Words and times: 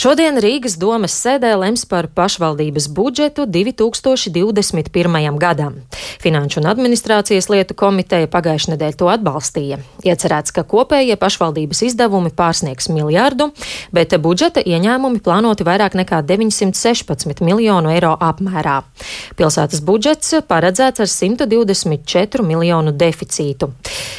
Šodien 0.00 0.38
Rīgas 0.40 0.78
domas 0.80 1.12
sēdē 1.12 1.50
lems 1.60 1.82
par 1.84 2.06
pašvaldības 2.16 2.86
budžetu 2.96 3.44
2021. 3.44 5.34
gadam. 5.36 5.74
Finanšu 6.22 6.62
un 6.62 6.68
administrācijas 6.70 7.50
lietu 7.52 7.76
komiteja 7.76 8.30
pagājušajā 8.32 8.72
nedēļā 8.72 8.96
to 8.96 9.10
atbalstīja. 9.12 9.76
Iecerēts, 10.00 10.54
ka 10.56 10.64
kopējie 10.64 11.18
pašvaldības 11.20 11.82
izdevumi 11.90 12.32
pārsniegs 12.32 12.88
miljārdu, 12.88 13.50
bet 13.92 14.16
budžeta 14.24 14.62
ieņēmumi 14.64 15.20
plānoti 15.20 15.66
vairāk 15.68 15.98
nekā 16.00 16.22
916 16.30 17.44
miljonu 17.44 17.92
eiro 17.92 18.14
apmērā. 18.16 18.78
Pilsētas 19.36 19.84
budžets 19.84 20.32
paredzēts 20.48 21.04
ar 21.04 21.12
124 21.12 22.48
miljonu 22.48 22.96
deficītu. 22.96 23.68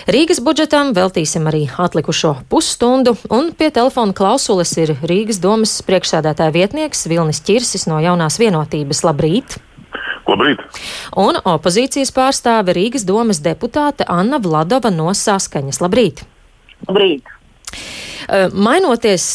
Rīgas 0.05 0.45
budžetam 0.45 0.93
veltīsim 0.93 1.49
arī 1.49 1.65
atlikušo 1.73 2.35
pusstundu, 2.53 3.17
un 3.33 3.49
pie 3.57 3.73
telefona 3.73 4.13
klausules 4.13 4.77
ir 4.77 4.93
Rīgas 5.01 5.41
domas 5.41 5.70
domas 5.71 5.87
priekšsēdētāja 5.87 6.51
vietnieks 6.51 7.07
Vilnis 7.07 7.39
Čirsis 7.47 7.87
no 7.87 7.99
jaunās 8.03 8.39
vienotības. 8.41 9.05
Labrīt! 9.07 9.55
Labrīt! 10.27 10.59
Un 11.15 11.39
opozīcijas 11.39 12.11
pārstāve 12.11 12.75
Rīgas 12.75 13.05
domas 13.07 13.39
deputāte 13.39 14.03
Anna 14.07 14.39
Vladova 14.43 14.91
no 14.91 15.13
Saskaņas. 15.15 15.79
Labrīt! 15.79 16.25
Labrīt! 16.89 17.23
Mainoties 18.51 19.29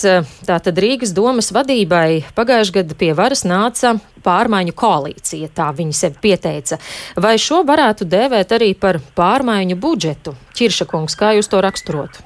tātad 0.47 0.77
Rīgas 0.77 1.15
domas 1.17 1.51
vadībai, 1.53 2.27
pagājušajā 2.37 2.83
gadā 2.83 2.97
pie 3.01 3.11
varas 3.17 3.45
nāca 3.49 3.97
pārmaiņu 4.25 4.77
koalīcija, 4.77 5.51
tā 5.57 5.73
viņi 5.73 5.97
sevi 5.97 6.21
pieteica. 6.29 6.79
Vai 7.17 7.39
šo 7.41 7.65
varētu 7.67 8.05
dēvēt 8.05 8.53
arī 8.57 8.75
par 8.77 9.01
pārmaiņu 9.17 9.81
budžetu? 9.81 10.37
Čiršakungs, 10.57 11.17
kā 11.17 11.35
jūs 11.41 11.49
to 11.49 11.65
raksturotu? 11.65 12.25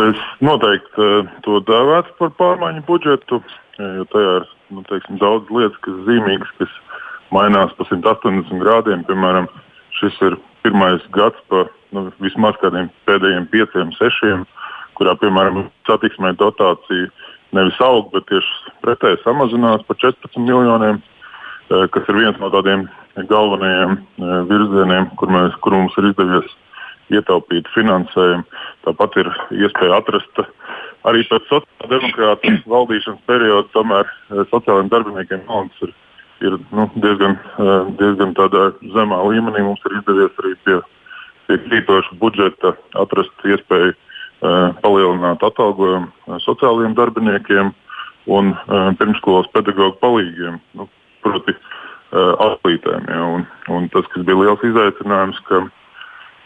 Es 0.00 0.20
noteikti 0.44 1.02
uh, 1.02 1.26
to 1.44 1.58
dēvētu 1.66 2.14
par 2.20 2.32
pārmaiņu 2.38 2.84
budžetu, 2.86 3.40
jo 3.80 4.04
tajā 4.12 4.34
ir 4.40 4.46
nu, 4.76 4.84
teiksim, 4.86 5.18
daudz 5.18 5.50
lietas, 5.50 5.78
kas 5.86 5.96
zīmīgas, 6.06 6.52
kas 6.60 6.76
mainās 7.34 7.72
pa 7.78 7.86
180 7.88 8.62
grādiem. 8.62 9.02
Piemēram, 9.08 9.48
šis 9.98 10.16
ir 10.28 10.36
pirmais 10.64 11.02
gads 11.16 11.40
pa 11.50 11.64
nu, 11.96 12.06
vismaz 12.22 12.58
kādiem 12.62 12.90
pēdējiem 13.08 13.48
pieciem, 13.50 13.92
sešiem, 13.96 14.44
kurā 14.98 15.16
piemēram 15.18 15.64
satiksmē 15.88 16.34
dotācija 16.38 17.10
nevis 17.56 17.80
aug, 17.82 18.12
bet 18.14 18.28
tieši 18.30 18.74
pretēji 18.84 19.22
samazinās 19.24 19.82
par 19.88 19.98
14 20.04 20.38
miljoniem, 20.44 21.00
uh, 21.00 21.86
kas 21.90 22.06
ir 22.06 22.20
viens 22.20 22.38
no 22.42 22.52
tādiem 22.54 22.86
galvenajiem 23.32 23.96
uh, 23.98 24.42
virzieniem, 24.50 25.10
kur, 25.18 25.32
mēs, 25.34 25.56
kur 25.64 25.74
mums 25.74 25.96
ir 25.98 26.12
izdevies 26.12 26.58
ietaupīt 27.14 27.68
finansējumu. 27.74 28.44
Tāpat 28.86 29.18
ir 29.22 29.30
iespēja 29.62 29.98
atrast 30.00 30.42
arī 31.08 31.24
pēc 31.28 31.48
sociāldemokrāta 31.48 32.54
valdīšanas 32.74 33.26
perioda, 33.30 33.68
tomēr 33.74 34.06
eh, 34.06 34.44
sociālajiem 34.52 34.92
darbiniekiem 34.92 35.44
naudas 35.48 35.84
ir, 35.86 35.94
ir 36.46 36.58
nu, 36.76 36.86
diezgan, 37.04 37.36
eh, 37.36 37.74
diezgan 38.00 38.36
zemā 38.96 39.20
līmenī. 39.28 39.64
Mums 39.66 39.84
ir 39.88 39.98
izdevies 40.00 40.44
arī 40.44 40.54
pie, 40.66 40.78
pie 41.48 41.58
krītoša 41.66 42.20
budžeta 42.20 42.74
atrast 43.00 43.48
iespēju 43.48 43.92
uh, 43.92 44.70
palielināt 44.84 45.42
atalgojumu 45.42 46.38
sociālajiem 46.44 46.94
darbiniekiem 46.94 47.72
un 48.30 48.52
pirmskolas 49.00 49.48
pedagoģu 49.56 49.96
palīgiem. 49.98 50.60
Nu, 50.78 50.86
proti, 51.24 51.56
atlītēm. 52.12 53.08
Ja, 53.10 53.24
un, 53.34 53.44
un 53.74 53.88
tas, 53.90 54.06
kas 54.12 54.24
bija 54.28 54.38
liels 54.38 54.62
izaicinājums, 54.70 55.40
ka 55.48 55.64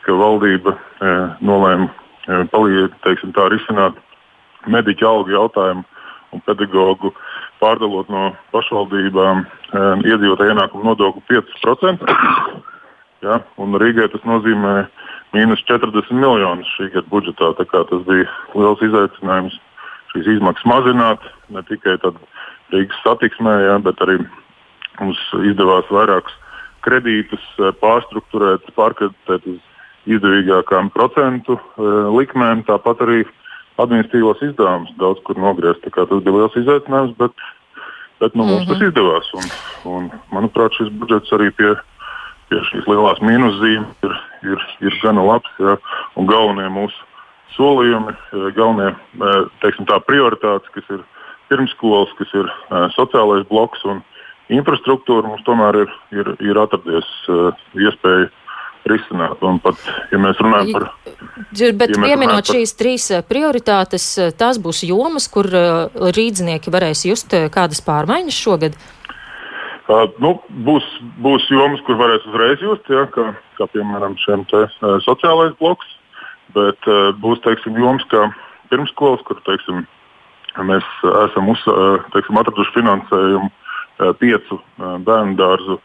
ka 0.05 0.17
valdība 0.19 0.75
e, 0.75 1.13
nolēma 1.45 1.89
e, 1.89 2.43
palīdzēt, 2.53 3.41
risināt 3.53 3.99
mediķu 4.71 5.09
algu 5.09 5.35
jautājumu 5.35 5.85
un 6.35 6.43
pedagoģu 6.49 7.13
pārdalot 7.63 8.11
no 8.13 8.31
pašvaldībām 8.55 9.45
e, 9.45 9.49
iedzīvotāju 10.11 10.55
ienākumu 10.55 10.91
nodokli 10.93 11.25
5%. 11.33 12.09
Ja, 13.25 13.39
un 13.57 13.73
Rīgai 13.81 14.05
tas 14.13 14.21
nozīmē 14.29 14.83
mīnus 15.33 15.63
40 15.65 16.11
miljonus 16.13 16.69
šī 16.77 16.91
gada 16.93 17.09
budžetā. 17.09 17.55
Tas 17.57 18.03
bija 18.05 18.27
liels 18.53 18.83
izaicinājums 18.85 19.57
šīs 20.13 20.29
izmaksas 20.35 20.69
mazināt, 20.69 21.25
ne 21.49 21.63
tikai 21.65 21.97
Rīgas 22.75 23.01
satiksmē, 23.01 23.55
ja, 23.65 23.79
bet 23.81 24.03
arī 24.05 24.19
mums 25.01 25.23
izdevās 25.41 25.89
vairākus 25.89 26.37
kredītus 26.85 27.45
pārstruktūrēt, 27.81 28.69
pārkreditēt 28.77 29.49
uz 29.55 29.63
izdevīgākām 30.11 30.91
procentu 30.95 31.57
e, 31.57 31.89
likmēm, 32.15 32.65
tāpat 32.69 33.03
arī 33.07 33.23
administratīvos 33.81 34.43
izdevumus 34.45 34.93
daudz 35.01 35.23
kur 35.27 35.39
nogriezt. 35.41 35.85
Tas 35.85 36.13
bija 36.13 36.37
liels 36.37 36.59
izaicinājums, 36.61 37.17
bet, 37.19 37.33
bet 38.23 38.37
nu, 38.37 38.45
mums 38.45 38.53
mm 38.53 38.61
-hmm. 38.63 38.69
tas 38.69 38.79
mhm. 38.79 38.87
izdevās. 38.89 39.33
Un, 39.41 39.51
un, 39.95 40.11
manuprāt, 40.33 40.77
šis 40.79 40.93
budžets 41.01 41.33
arī 41.33 41.51
pie, 41.57 41.75
pie 42.49 42.61
šīs 42.71 42.87
lielās 42.91 43.21
mīnuszīmes 43.21 44.07
ir, 44.09 44.15
ir, 44.53 44.69
ir 44.81 45.01
gana 45.03 45.25
labs. 45.25 45.51
Ja, 45.59 45.77
un 46.15 46.27
galvenie 46.27 46.69
mūsu 46.69 46.97
solījumi, 47.57 48.13
e, 48.13 48.51
galvenie 48.57 48.95
e, 48.95 49.35
teiksim, 49.61 49.87
tā, 49.87 50.01
prioritātes, 50.01 50.71
kas 50.75 50.85
ir 50.91 51.05
pirmsskolas, 51.49 52.13
kas 52.19 52.31
ir 52.35 52.47
sociālais 52.97 53.45
bloks 53.49 53.85
un 53.85 54.01
infrastruktūra, 54.49 55.29
mums 55.29 55.45
tomēr 55.45 55.77
ir, 55.77 55.91
ir, 56.11 56.37
ir 56.41 56.59
atradies 56.59 57.05
iespēja 57.77 58.31
risināt. 58.89 59.43
Un 59.45 59.61
pat, 59.63 59.81
ja 60.13 60.21
mēs 60.21 60.41
runājam 60.43 60.77
par. 60.77 60.89
Bet 61.77 61.95
ja 61.95 62.01
pieminot 62.01 62.43
par... 62.43 62.51
šīs 62.51 62.75
trīs 62.79 63.09
eh, 63.15 63.25
prioritātes, 63.27 64.07
eh, 64.21 64.35
tās 64.37 64.61
būs 64.63 64.85
jomas, 64.89 65.29
kur 65.33 65.49
eh, 65.49 66.03
rīdznieki 66.17 66.73
varēs 66.75 67.07
just 67.09 67.35
kādas 67.55 67.83
pārmaiņas 67.85 68.43
šogad? 68.47 68.79
Uh, 69.85 70.07
nu, 70.17 70.39
būs, 70.65 70.85
būs 71.21 71.45
jomas, 71.53 71.83
kur 71.85 71.99
varēs 72.01 72.25
uzreiz 72.31 72.63
just, 72.65 72.87
ja, 72.89 73.03
kā, 73.13 73.35
kā 73.59 73.67
piemēram 73.75 74.15
šiem 74.23 74.47
te, 74.49 74.63
sociālais 75.05 75.53
bloks, 75.59 75.91
bet 76.57 76.89
uh, 76.89 77.11
būs 77.21 77.43
teiksim, 77.45 77.77
jomas 77.77 78.07
kā 78.09 78.31
pirmskolas, 78.71 79.21
kur 79.29 79.43
teiksim, 79.45 79.83
mēs 80.65 80.87
esam 81.27 81.51
uz, 81.53 81.61
teiksim, 82.15 82.39
atraduši 82.41 82.73
finansējumu 82.79 83.51
piecu 84.23 84.57
bērnu 85.05 85.37
dārzu 85.37 85.77
uh, 85.77 85.83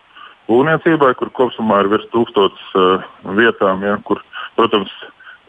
būvniecībai, 0.50 1.14
kur 1.20 1.32
kopumā 1.38 1.84
ir 1.84 1.92
virs 1.94 2.10
tūkstotis 2.14 2.76
uh, 2.78 3.08
vietām, 3.38 3.84
ja, 3.86 3.98
kur, 4.08 4.22
protams, 4.58 4.92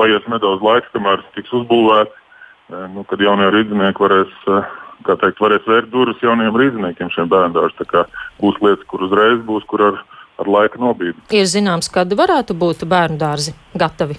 paies 0.00 0.24
nedaudz 0.30 0.64
laika, 0.64 0.88
kamēr 0.94 1.24
tiks 1.36 1.52
uzbūvēti, 1.60 2.12
uh, 2.12 2.86
nu, 2.94 3.04
kad 3.08 3.22
jaunie 3.24 3.48
rīznieki 3.54 4.04
varēs, 4.04 4.32
uh, 4.48 4.68
teikt, 5.08 5.40
varēs 5.40 5.68
vērt 5.68 5.92
durvis 5.92 6.20
jauniem 6.24 6.56
rīzniekiem 6.56 7.12
šiem 7.14 7.30
bērniem. 7.32 8.10
Būs 8.40 8.60
lietas, 8.64 8.84
kur 8.88 9.06
uzreiz 9.08 9.40
būs, 9.46 9.64
kur 9.70 9.86
ar, 9.90 10.02
ar 10.40 10.50
laika 10.50 10.80
nobīdi. 10.80 11.16
Ir 11.36 11.48
zināms, 11.48 11.90
kad 11.92 12.12
varētu 12.16 12.56
būt 12.56 12.84
bērnu 12.88 13.20
dārzi 13.20 13.56
gatavi. 13.80 14.18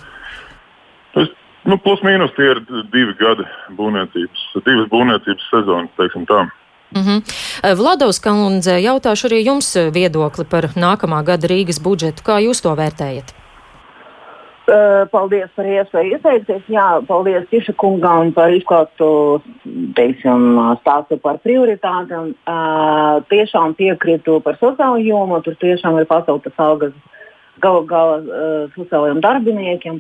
Es, 1.20 1.30
nu, 1.68 1.78
plus 1.78 2.02
mīnus 2.06 2.34
tie 2.38 2.54
ir 2.54 2.64
divi 2.94 3.14
gadi 3.20 3.46
būvniecības, 3.78 4.48
divas 4.66 4.90
būvniecības 4.94 5.50
sezonas, 5.54 5.94
teiksim 6.00 6.26
tā. 6.30 6.46
Mm 6.92 7.04
-hmm. 7.04 7.20
Vladovs 7.78 8.20
Kalundze, 8.20 8.72
jautāšu 8.72 9.28
arī 9.28 9.46
jums 9.46 9.76
viedokli 9.94 10.46
par 10.46 10.64
nākamā 10.76 11.24
gada 11.24 11.48
Rīgas 11.48 11.80
budžetu. 11.84 12.24
Kā 12.24 12.40
jūs 12.40 12.62
to 12.62 12.76
vērtējat? 12.76 13.42
Paldies 15.12 15.50
par 15.56 15.66
iespēju 15.66 16.16
iesaistīties. 16.16 16.68
Jā, 16.72 17.02
paldies 17.08 17.48
Tiša 17.50 17.74
kungam 17.82 18.30
par 18.32 18.54
izklāstu 18.56 19.42
stāstu 20.80 21.18
par 21.20 21.40
prioritātēm. 21.44 22.36
Uh, 22.46 23.20
tiešām 23.28 23.74
piekrītu 23.76 24.40
par 24.46 24.56
sociālo 24.62 25.02
jomu. 25.02 25.42
Tur 25.42 25.58
tiešām 25.60 26.00
ir 26.00 26.06
paceltas 26.06 26.54
algas 26.58 26.94
gala 27.60 27.84
gala 27.90 28.18
uh, 28.22 28.70
sociālajiem 28.78 29.20
darbiniekiem. 29.26 30.00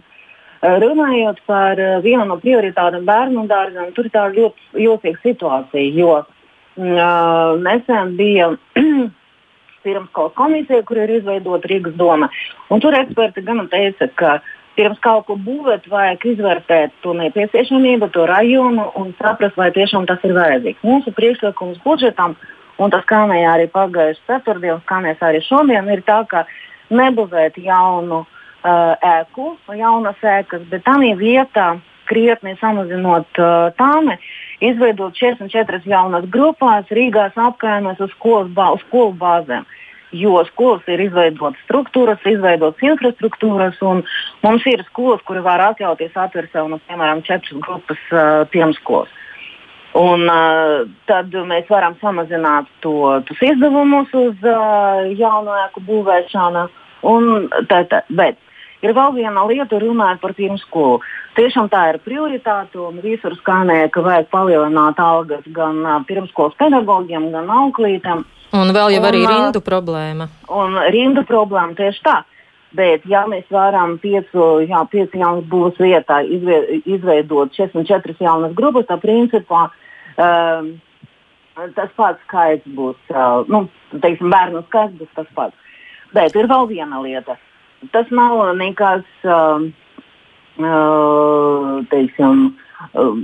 Uh, 0.62 0.78
runājot 0.86 1.42
par 1.50 1.82
vienu 2.06 2.26
no 2.30 2.38
prioritātēm 2.38 3.04
bērnu 3.06 3.48
dārzam, 3.50 3.92
tur 3.98 4.08
ir 4.08 4.14
tā 4.14 4.30
ļoti 4.30 4.86
jūtīga 4.86 5.26
situācija. 5.26 5.90
Jo 5.98 6.22
nesen 6.78 8.16
bija 8.18 8.52
pirmskolas 9.84 10.34
komisija, 10.38 10.84
kur 10.88 10.98
ir 11.02 11.18
izveidota 11.18 11.68
Rīgas 11.68 11.96
doma. 11.98 12.30
Un 12.70 12.82
tur 12.82 12.96
eksperti 12.98 13.44
gan 13.46 13.66
teica, 13.72 14.08
ka 14.16 14.40
pirms 14.78 15.02
kaut 15.04 15.28
ko 15.28 15.36
būvēt, 15.36 15.90
vajag 15.92 16.26
izvērtēt 16.34 16.96
to 17.04 17.14
nepieciešamību, 17.18 18.12
to 18.16 18.26
rajonu 18.30 18.88
un 19.00 19.14
saprast, 19.20 19.58
vai 19.60 19.72
tiešām 19.76 20.08
tas 20.10 20.24
ir 20.28 20.36
vajadzīgs. 20.38 20.84
Mūsu 20.86 21.14
priekšlikums 21.18 21.82
budžetam, 21.86 22.38
un 22.82 22.94
tas 22.94 23.04
skanēja 23.06 23.56
arī 23.56 23.68
pagājušajā 23.74 24.28
ceturtdienā, 24.30 24.80
skanēs 24.86 25.24
arī 25.28 25.42
šodien, 25.46 25.90
ir 25.92 26.04
tā, 26.08 26.22
ka 26.30 26.46
nebūvēt 26.92 27.60
jaunu 27.62 28.24
uh, 28.24 28.96
ēku, 29.20 29.56
jaunas 29.76 30.24
ēkas, 30.24 30.64
bet 30.72 30.86
tā 30.88 30.98
vietā 31.20 31.74
krietni 32.10 32.56
samazinot 32.60 33.40
uh, 33.40 33.72
tāmi, 33.78 34.18
izveidot 34.62 35.16
44 35.18 35.82
jaunas 35.90 36.28
grupās 36.34 36.90
Rīgās 36.94 37.38
apkaimēs 37.40 38.02
uz 38.04 38.12
skolas, 38.16 38.52
bā, 38.56 38.72
uz 38.76 38.84
skolu 38.88 39.16
bāzēm. 39.22 39.66
Jo 40.12 40.42
skolas 40.50 40.84
ir 40.92 41.06
izveidotas 41.06 41.62
struktūras, 41.64 42.20
izveidotas 42.28 42.84
infrastruktūras, 42.84 43.80
un 43.88 44.04
mums 44.44 44.66
ir 44.68 44.84
skolas, 44.90 45.24
kuri 45.28 45.44
var 45.46 45.64
atļauties 45.70 46.18
atvērt 46.20 46.52
sev, 46.52 46.68
nu, 46.68 46.82
piemēram, 46.90 47.24
četras 47.28 47.64
grupas 47.64 48.02
uh, 48.12 48.44
pirmskolas. 48.52 49.14
Un, 49.98 50.28
uh, 50.28 50.84
tad 51.08 51.34
mēs 51.48 51.68
varam 51.72 51.98
samazināt 52.04 52.68
to, 52.84 52.94
tos 53.28 53.42
izdevumus 53.44 54.12
uz 54.16 54.36
uh, 54.48 55.08
jaunu 55.20 55.56
ēku 55.66 55.84
būvēšanu. 55.88 56.68
Un, 57.08 57.48
tā, 57.72 57.82
tā, 57.90 58.04
bet 58.12 58.38
ir 58.82 58.94
vēl 58.98 59.16
viena 59.16 59.46
lieta, 59.50 59.80
runājot 59.82 60.22
par 60.22 60.34
pirmskolu. 60.38 61.00
Tiešām 61.38 61.70
tā 61.72 61.86
ir 61.94 62.02
prioritāte, 62.04 62.80
un 62.82 63.00
visur 63.04 63.36
skanēja, 63.40 63.92
ka 63.94 64.04
vajag 64.06 64.28
palielināt 64.34 65.00
algas 65.00 65.46
gan 65.56 65.80
uh, 65.86 66.00
pirmskolas 66.08 66.58
pedagogiem, 66.60 67.30
gan 67.32 67.50
auklītēm. 67.62 68.26
Un 68.58 68.74
vēl 68.76 68.98
jau 68.98 69.00
un, 69.00 69.08
arī 69.08 69.24
rindu 69.24 69.62
problēma. 69.64 70.28
Un 70.52 70.76
rindu 70.92 71.24
problēma 71.28 71.78
tieši 71.78 72.04
tā. 72.04 72.18
Bet, 72.76 73.04
ja 73.08 73.26
mēs 73.28 73.48
varam 73.52 73.98
piecu, 74.00 74.62
jā, 74.64 74.80
piecu 74.92 75.20
jaunas 75.20 75.48
būvas 75.52 75.80
vietā 75.80 76.22
izveidot 76.24 77.52
64 77.58 78.16
jaunas 78.24 78.54
grupas, 78.56 78.88
tad 78.88 79.02
principā 79.04 79.66
um, 80.16 80.70
tas 81.76 81.92
pats 81.98 82.24
skaits 82.28 82.68
būs, 82.72 82.96
uh, 83.12 83.44
nu, 83.52 83.66
teiksim, 83.92 84.32
bērnu 84.32 84.64
skaits 84.70 84.96
būs 85.00 85.12
tas 85.18 85.28
pats. 85.36 85.76
Bet 86.16 86.36
ir 86.36 86.48
vēl 86.52 86.70
viena 86.72 87.04
lieta. 87.04 87.36
Tas 87.90 88.10
nav 88.14 88.44
nekas, 88.60 89.08
uh, 89.26 89.64
uh, 90.62 91.80
teiksim, 91.90 92.44
uh, 92.94 93.16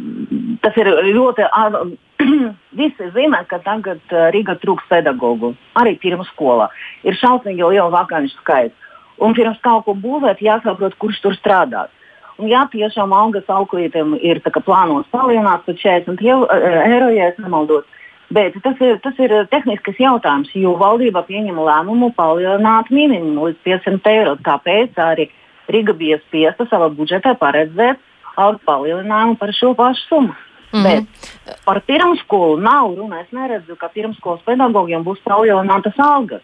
tas 0.64 0.80
ir 0.82 0.90
ļoti. 1.14 1.46
Uh, 1.46 1.94
Visi 2.78 3.12
zina, 3.14 3.44
ka 3.46 3.60
tagad 3.62 4.02
uh, 4.10 4.28
Riga 4.34 4.58
trūks 4.58 4.88
pedagogu, 4.90 5.54
arī 5.78 5.94
pirmsskolā. 6.02 6.72
Ir 7.06 7.18
šausmīgi 7.20 7.62
liela 7.62 7.92
vakanču 7.94 8.34
skaits. 8.40 8.90
Un 9.22 9.34
pirms 9.38 9.62
kaut 9.66 9.86
ko 9.86 9.94
būvēt, 9.98 10.42
jāsaprot, 10.46 10.98
kurš 11.02 11.22
tur 11.24 11.38
strādās. 11.38 11.94
Un, 12.38 12.50
ja 12.52 12.68
tiešām 12.70 13.14
algas 13.18 13.48
auklītēm 13.50 14.18
ir 14.22 14.42
plānots 14.46 15.10
palielināt 15.14 15.64
par 15.66 15.78
40 15.78 16.22
eiro, 16.22 17.10
ja 17.14 17.32
nemaldos, 17.42 17.86
bet 18.34 18.58
tas 18.64 18.82
ir, 18.84 18.98
tas 19.04 19.20
ir 19.20 19.34
tehnisks 19.52 20.00
jautājums, 20.00 20.52
jo 20.56 20.76
valdība 20.80 21.24
pieņem 21.28 21.60
lēmumu 21.70 22.12
palielināt 22.18 22.92
minimumu 22.92 23.50
līdz 23.50 23.64
500 23.68 24.14
eiro. 24.14 24.36
Tāpēc 24.44 25.00
arī 25.02 25.30
Riga 25.68 25.94
bija 25.94 26.20
spiesta 26.24 26.64
savā 26.72 26.88
budžetā 26.96 27.34
paredzēt 27.40 28.00
algu 28.40 28.62
palielinājumu 28.66 29.36
par 29.40 29.52
šo 29.54 29.74
pašu 29.76 30.06
summu. 30.08 30.36
Mm 30.74 30.80
-hmm. 30.80 30.84
Bet 30.84 31.64
par 31.66 31.82
pirmskolu 31.82 32.58
nav 32.60 32.96
runa. 32.96 33.22
Es 33.22 33.32
neredzu, 33.32 33.76
ka 33.76 33.88
pirmskolas 33.88 34.42
pedagogiem 34.46 35.04
būs 35.04 35.20
palielinātas 35.24 36.00
algas 36.00 36.42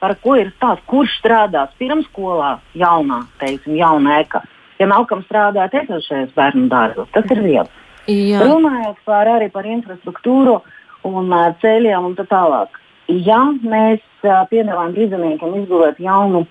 par 0.00 0.14
ko 0.22 0.36
ir 0.38 0.52
stāsts, 0.56 0.86
kurš 0.86 1.18
strādās 1.18 1.74
pirmskolā, 1.78 2.58
jaunā, 2.78 3.24
teiksim, 3.42 3.74
jaunā 3.74 4.20
eka. 4.22 4.42
Ja 4.78 4.86
nav 4.86 5.08
kam 5.10 5.24
strādāt 5.26 5.74
esošajos 5.74 6.34
bērnu 6.36 6.68
dārzos, 6.70 7.08
tas 7.12 7.30
ir 7.34 7.42
viens. 7.42 7.70
Runājot 8.08 9.00
par, 9.04 9.26
arī 9.26 9.50
par 9.52 9.66
infrastruktūru 9.68 10.62
un 11.06 11.32
uh, 11.32 11.50
ceļiem 11.62 12.10
un 12.10 12.16
tā 12.18 12.26
tālāk. 12.30 12.78
Ja 13.08 13.40
mēs 13.62 14.02
piedāvājam 14.22 14.94
rīzniekiem 14.96 15.54
izbūvēt 15.62 16.00
jaunu 16.02 16.44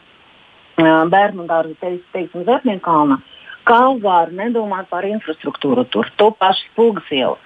bērnu 0.78 1.46
dārzu, 1.50 1.76
te, 1.82 1.98
teiksim, 2.14 2.46
Zepniekalna, 2.46 3.20
kā 3.66 3.82
var 4.02 4.32
nedomāt 4.32 4.90
par 4.90 5.06
infrastruktūru 5.06 5.86
tur, 5.90 6.10
to 6.18 6.32
pašu 6.40 6.70
spulgas 6.72 7.10
ielu. 7.12 7.38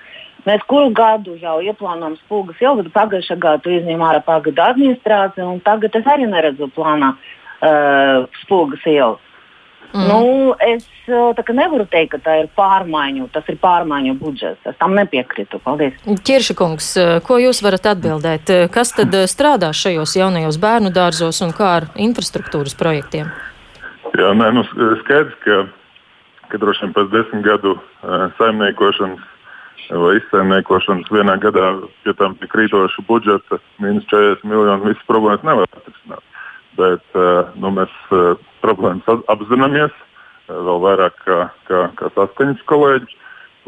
Mēs 0.45 0.63
kuru 0.65 0.89
gadu 0.89 1.35
jau 1.37 1.59
ieplānojam 1.61 2.15
spūgas 2.23 2.61
ielu, 2.63 2.81
bet 2.81 2.93
pagājušā 2.95 3.37
gada 3.37 3.61
to 3.61 3.73
izņēma 3.75 4.07
ārā 4.09 4.21
pagaidu 4.25 4.63
administrācija, 4.63 5.45
un 5.45 5.59
tagad 5.61 5.95
es 5.95 6.07
arī 6.09 6.25
neredzu 6.25 6.69
plānā 6.73 7.11
uh, 7.13 8.25
spūgas 8.41 8.87
ielu. 8.89 9.19
Mm. 9.91 10.07
Nu, 10.07 10.53
es 10.63 10.85
uh, 11.11 11.53
nevaru 11.55 11.85
teikt, 11.91 12.13
ka 12.13 12.19
tā 12.23 12.35
ir 12.43 12.49
pārmaiņu, 12.55 13.27
tas 13.33 13.47
ir 13.51 13.57
pārmaiņu 13.61 14.15
budžets. 14.21 14.61
Es 14.65 14.77
tam 14.79 14.95
nepiekrītu. 14.95 15.59
Paldies. 15.65 15.97
Ķirša 16.07 16.55
kungs, 16.59 16.93
uh, 16.99 17.17
ko 17.25 17.39
jūs 17.41 17.59
varat 17.65 17.89
atbildēt? 17.93 18.51
Uh, 18.51 18.69
kas 18.71 18.95
tad 18.95 19.15
strādā 19.31 19.73
šajos 19.75 20.15
jaunajos 20.19 20.59
bērnu 20.61 20.93
dārzos 20.95 21.43
un 21.43 21.51
kā 21.57 21.73
ar 21.81 21.89
infrastruktūras 21.99 22.77
projektiem? 22.79 23.33
Jā, 24.15 24.31
nē, 24.35 24.51
nu, 24.55 24.63
skaidrs, 25.03 25.35
ka, 25.43 25.59
ka 26.51 26.61
droši 26.61 26.87
vien 26.87 26.95
pēc 26.95 27.11
desmit 27.13 27.45
gadu 27.47 27.77
saimniekošanas 28.39 29.27
vai 29.91 30.15
izsaimniekošanas 30.19 31.09
vienā 31.11 31.37
gadā 31.43 31.71
pie 32.03 32.13
tam 32.19 32.35
krītoša 32.39 33.03
budžeta, 33.07 33.59
mīnus 33.83 34.07
40 34.11 34.45
miljonu, 34.47 34.87
visas 34.87 35.07
problēmas 35.09 35.43
nevar 35.47 35.67
atrisināt. 35.67 36.23
Bet 36.79 37.03
uh, 37.19 37.51
nu, 37.59 37.71
mēs 37.75 37.91
uh, 38.15 38.39
problēmas 38.63 39.25
apzināmies 39.31 39.91
uh, 39.91 40.55
vēl 40.55 40.79
vairāk 40.85 41.17
kā, 41.25 41.39
kā, 41.67 41.81
kā 41.99 42.11
saskaņas 42.15 42.63
kolēģi. 42.71 43.17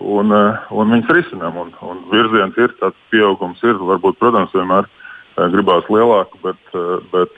Un, 0.04 0.34
un 0.34 0.90
viņas 0.90 1.12
risinām. 1.14 1.58
Un, 1.62 1.68
un 1.86 2.00
virziens 2.10 2.56
ir 2.58 2.72
tāds, 2.80 2.98
pieaugums 3.14 3.60
ir. 3.62 3.78
Varbūt, 3.78 4.18
protams, 4.18 4.54
vienmēr 4.56 4.88
gribās 5.54 5.86
lielāku, 5.90 6.40
bet, 6.42 6.74
bet, 7.12 7.36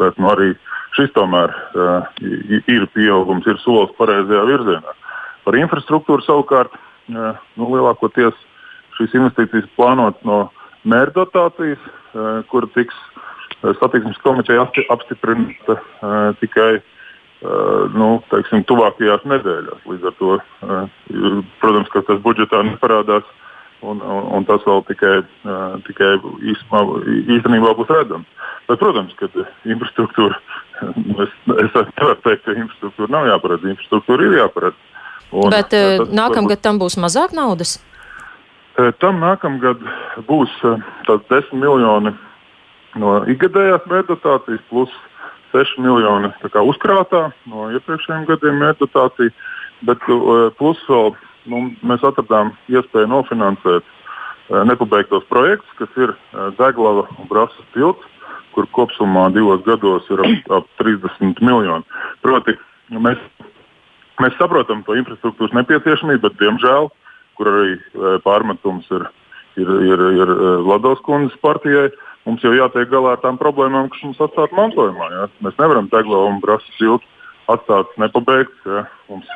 bet 0.00 0.20
nu, 0.20 0.28
arī 0.28 0.50
šis 0.96 1.14
tomēr 1.16 1.52
ir 2.68 2.84
pieaugums, 2.92 3.48
ir 3.48 3.56
solis 3.64 3.94
pareizajā 3.96 4.44
virzienā. 4.50 4.94
Par 5.48 5.56
infrastruktūru 5.56 6.24
savukārt 6.26 6.76
nu, 7.08 7.70
lielākoties 7.72 8.36
šīs 8.98 9.16
investīcijas 9.16 9.68
plānotas 9.76 10.24
no 10.28 10.42
mērķdotācijas, 10.88 11.88
kur 12.52 12.68
tiks 12.76 12.96
satiksmes 13.62 14.20
komiteja 14.22 14.66
apstiprināta 14.94 15.80
tikai 16.40 16.78
nu, 17.94 18.08
teiksim, 18.32 18.64
tuvākajās 18.66 19.22
nedēļās. 19.30 19.84
Līdz 19.86 20.08
ar 20.10 20.14
to, 20.18 20.38
protams, 21.62 21.90
ka 21.94 22.02
tas 22.08 22.22
budžetā 22.24 22.64
neparādās. 22.66 23.26
Un, 23.78 24.00
un, 24.02 24.24
un 24.34 24.46
tas 24.46 24.64
vēl 24.66 24.80
tikai, 24.88 25.20
uh, 25.46 25.76
tikai 25.86 26.16
īstenībā, 26.50 26.80
īstenībā 27.36 27.74
būs 27.78 27.92
redzams. 27.94 28.26
Bet, 28.66 28.80
protams, 28.80 29.12
ka 29.20 29.28
infrastruktūra, 29.70 30.34
es, 31.22 31.36
es 31.62 31.76
nevaru 31.76 32.18
teikt, 32.24 32.42
ka 32.42 32.56
infrastruktūra 32.56 33.12
nav 33.14 33.28
jāparedz. 33.30 33.68
Infrastruktūra 33.76 34.26
ir 34.26 34.38
jāparedz. 34.40 34.80
Un, 35.30 35.52
Bet 35.54 35.76
uh, 35.78 36.02
nākamgad 36.10 36.64
tam 36.64 36.80
būs 36.82 36.98
mazāk 36.98 37.36
naudas? 37.38 37.76
Uh, 38.74 38.90
tam 38.98 39.22
nākamgad 39.22 39.84
būs 40.26 40.50
uh, 40.66 40.82
10 41.06 41.54
miljoni 41.62 42.16
no 43.00 43.18
ikgadējās 43.30 43.86
mērķdotācijas 43.90 44.64
plus 44.70 44.92
6 45.54 45.78
miljoni 45.82 46.30
uzkrātā 46.44 47.28
no 47.48 47.70
iepriekšējiem 47.76 48.26
gadiem 48.28 48.60
mērķdotācija. 48.62 49.34
Bet 49.88 50.02
uh, 50.10 50.50
plus 50.58 50.80
vēl 50.90 51.14
nu, 51.48 51.64
mēs 51.86 52.02
atradām 52.04 52.52
iespēju 52.68 53.10
nofinansēt 53.12 53.84
uh, 53.86 54.62
nepabeigtos 54.66 55.26
projektus, 55.30 55.70
kas 55.78 56.00
ir 56.02 56.14
uh, 56.14 56.48
Deglava 56.58 57.06
un 57.16 57.30
Brāzas 57.30 57.68
tilts, 57.76 58.02
kur 58.56 58.66
kopumā 58.74 59.28
divos 59.32 59.62
gados 59.66 60.08
ir 60.10 60.24
ap, 60.26 60.50
ap 60.58 60.72
30 60.82 61.44
miljoni. 61.46 61.86
Proti, 62.24 62.56
mēs 62.90 63.22
Mēs 64.18 64.34
saprotam 64.34 64.82
to 64.82 64.96
infrastruktūras 64.98 65.54
nepieciešamību, 65.54 66.24
bet, 66.24 66.38
diemžēl, 66.40 66.88
kur 67.38 67.50
arī 67.52 67.76
pārmetums 68.24 68.88
ir, 68.90 69.04
ir, 69.60 69.68
ir, 69.86 70.02
ir 70.18 70.32
Latvijas 70.66 71.02
kundzes 71.06 71.38
partijai, 71.44 71.86
mums 72.28 72.44
jau 72.44 72.52
jātiek 72.54 72.90
galā 72.92 73.16
ar 73.16 73.22
tām 73.24 73.40
problēmām, 73.40 73.88
kas 73.92 74.04
mums 74.04 74.20
atstāta 74.22 74.56
mantojumā. 74.56 75.10
Ja? 75.14 75.26
Mēs 75.44 75.56
nevaram 75.60 75.88
Teglo 75.92 76.26
un 76.28 76.40
Brāzas 76.44 76.76
siltu 76.76 77.04
atstāt 77.48 77.94
nepabeigts. 78.00 78.64
Ja? 78.68 78.84
Mums, 79.08 79.28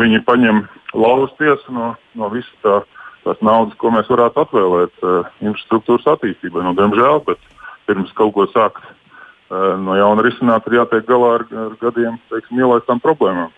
viņi 0.00 0.22
paņem 0.26 0.64
lauvas 0.94 1.34
tiesu 1.40 1.74
no, 1.74 1.92
no 2.18 2.30
visas 2.32 2.52
tā, 2.64 2.80
tās 3.26 3.40
naudas, 3.44 3.76
ko 3.80 3.90
mēs 3.94 4.10
varētu 4.12 4.44
atvēlēt 4.44 5.06
uh, 5.06 5.30
infrastruktūras 5.42 6.08
attīstībai. 6.14 6.62
Nu, 6.66 6.76
diemžēl, 6.78 7.22
bet 7.26 7.42
pirms 7.90 8.12
kaut 8.18 8.34
ko 8.36 8.46
sākt 8.52 8.84
uh, 8.86 9.74
no 9.82 9.98
jauna 9.98 10.24
risināt, 10.26 10.68
ir 10.68 10.80
jātiek 10.82 11.08
galā 11.08 11.34
ar, 11.40 11.48
ar 11.66 11.74
gadiem 11.82 12.20
teiksim, 12.30 12.62
ielaistām 12.62 13.02
problēmām. 13.02 13.50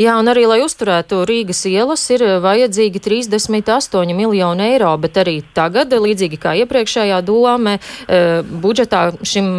Jā, 0.00 0.14
un 0.16 0.30
arī, 0.32 0.46
lai 0.48 0.62
uzturētu 0.64 1.26
Rīgas 1.28 1.58
ielas, 1.68 2.00
ir 2.14 2.22
vajadzīgi 2.40 3.02
38 3.04 4.14
miljoni 4.16 4.64
eiro, 4.70 4.94
bet 4.96 5.18
arī 5.20 5.34
tagad, 5.52 5.92
līdzīgi 5.92 6.38
kā 6.40 6.54
iepriekšējā 6.62 7.18
doma, 7.26 7.74
e, 7.76 8.20
budžetā 8.62 9.02
šim, 9.20 9.50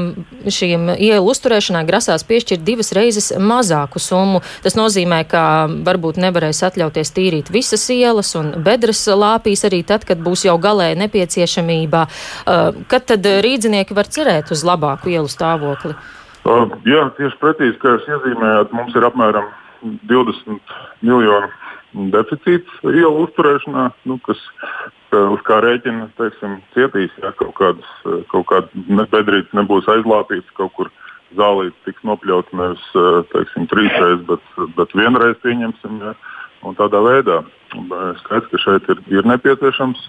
šīm 0.49 0.95
ielu 0.95 1.29
uzturēšanai 1.29 1.83
grasās 1.85 2.25
piešķirt 2.25 2.65
divas 2.65 2.89
reizes 2.97 3.29
mazāku 3.37 4.01
summu. 4.01 4.41
Tas 4.65 4.79
nozīmē, 4.79 5.21
ka 5.29 5.43
varbūt 5.85 6.17
nevarēs 6.25 6.63
atļauties 6.71 7.13
tīrīt 7.13 7.53
visas 7.53 7.85
ielas 7.93 8.33
un 8.33 8.55
bedres 8.65 9.05
lāpīs 9.05 9.61
arī 9.69 9.83
tad, 9.85 10.09
kad 10.09 10.25
būs 10.25 10.47
jau 10.49 10.57
galēja 10.57 10.97
nepieciešamība. 11.05 12.07
E, 12.09 12.59
kad 12.89 13.09
tad 13.13 13.29
rīdzinieki 13.45 13.93
var 13.93 14.09
cerēt 14.09 14.49
uz 14.57 14.65
labāku 14.65 15.13
ielu 15.13 15.29
stāvokli? 15.29 15.93
Uh, 16.41 16.65
jā, 16.89 17.11
tieši 17.21 17.37
pretī, 17.37 17.75
kā 17.77 17.99
jūs 17.99 18.09
iezīmējāt, 18.09 18.71
mums 18.73 18.95
ir 18.97 19.05
apmēram 19.05 19.51
20 19.81 20.75
miljonu 21.01 21.51
deficīts 22.13 22.83
ielu 22.87 23.25
uzturēšanā, 23.25 23.89
nu, 24.07 24.17
kas 24.23 24.39
uz 25.11 25.41
kā 25.47 25.59
rēķina 25.63 26.07
teiksim, 26.19 26.59
cietīs, 26.75 27.11
ja 27.19 27.33
kaut 27.39 27.55
kādas 27.59 27.89
kaut 28.31 28.47
kāda 28.51 29.07
bedrītes 29.11 29.51
nebūs 29.57 29.89
aizlāpītas, 29.91 30.53
kaut 30.55 30.71
kur 30.77 30.91
zālīte 31.35 31.75
tiks 31.87 32.03
nopļauta 32.07 32.55
nevis 32.59 32.85
trīsreiz, 33.71 34.23
bet, 34.29 34.53
bet 34.77 34.95
vienreiz 34.95 35.35
pieņemsim. 35.43 35.99
Ja, 36.05 36.15
tādā 36.77 37.01
veidā. 37.01 37.41
Skaidrs, 38.21 38.49
ka 38.51 38.59
šeit 38.61 38.89
ir, 38.91 38.99
ir 39.09 39.25
nepieciešams 39.25 40.03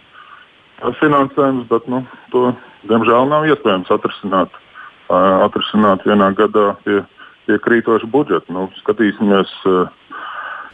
finansējums, 0.99 1.69
bet 1.71 1.87
nu, 1.89 2.03
to 2.33 2.51
diemžēl 2.91 3.29
nav 3.31 3.47
iespējams 3.47 3.91
atrisināt, 3.95 4.51
atrisināt 5.09 6.05
vienā 6.09 6.33
gadā 6.37 6.73
pie, 6.85 7.03
pie 7.47 7.59
krītoša 7.63 8.09
budžeta. 8.11 8.53
Nu, 8.53 8.69
skatīsimies. 8.83 9.53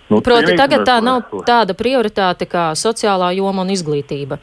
Nu, 0.08 0.22
Proti, 0.24 0.56
tagad 0.56 0.86
tā 0.88 0.98
nav 1.04 1.28
tāda 1.44 1.76
prioritāte 1.76 2.48
kā 2.48 2.70
sociālā 2.78 3.34
joma 3.36 3.66
un 3.66 3.74
izglītība. 3.74 4.40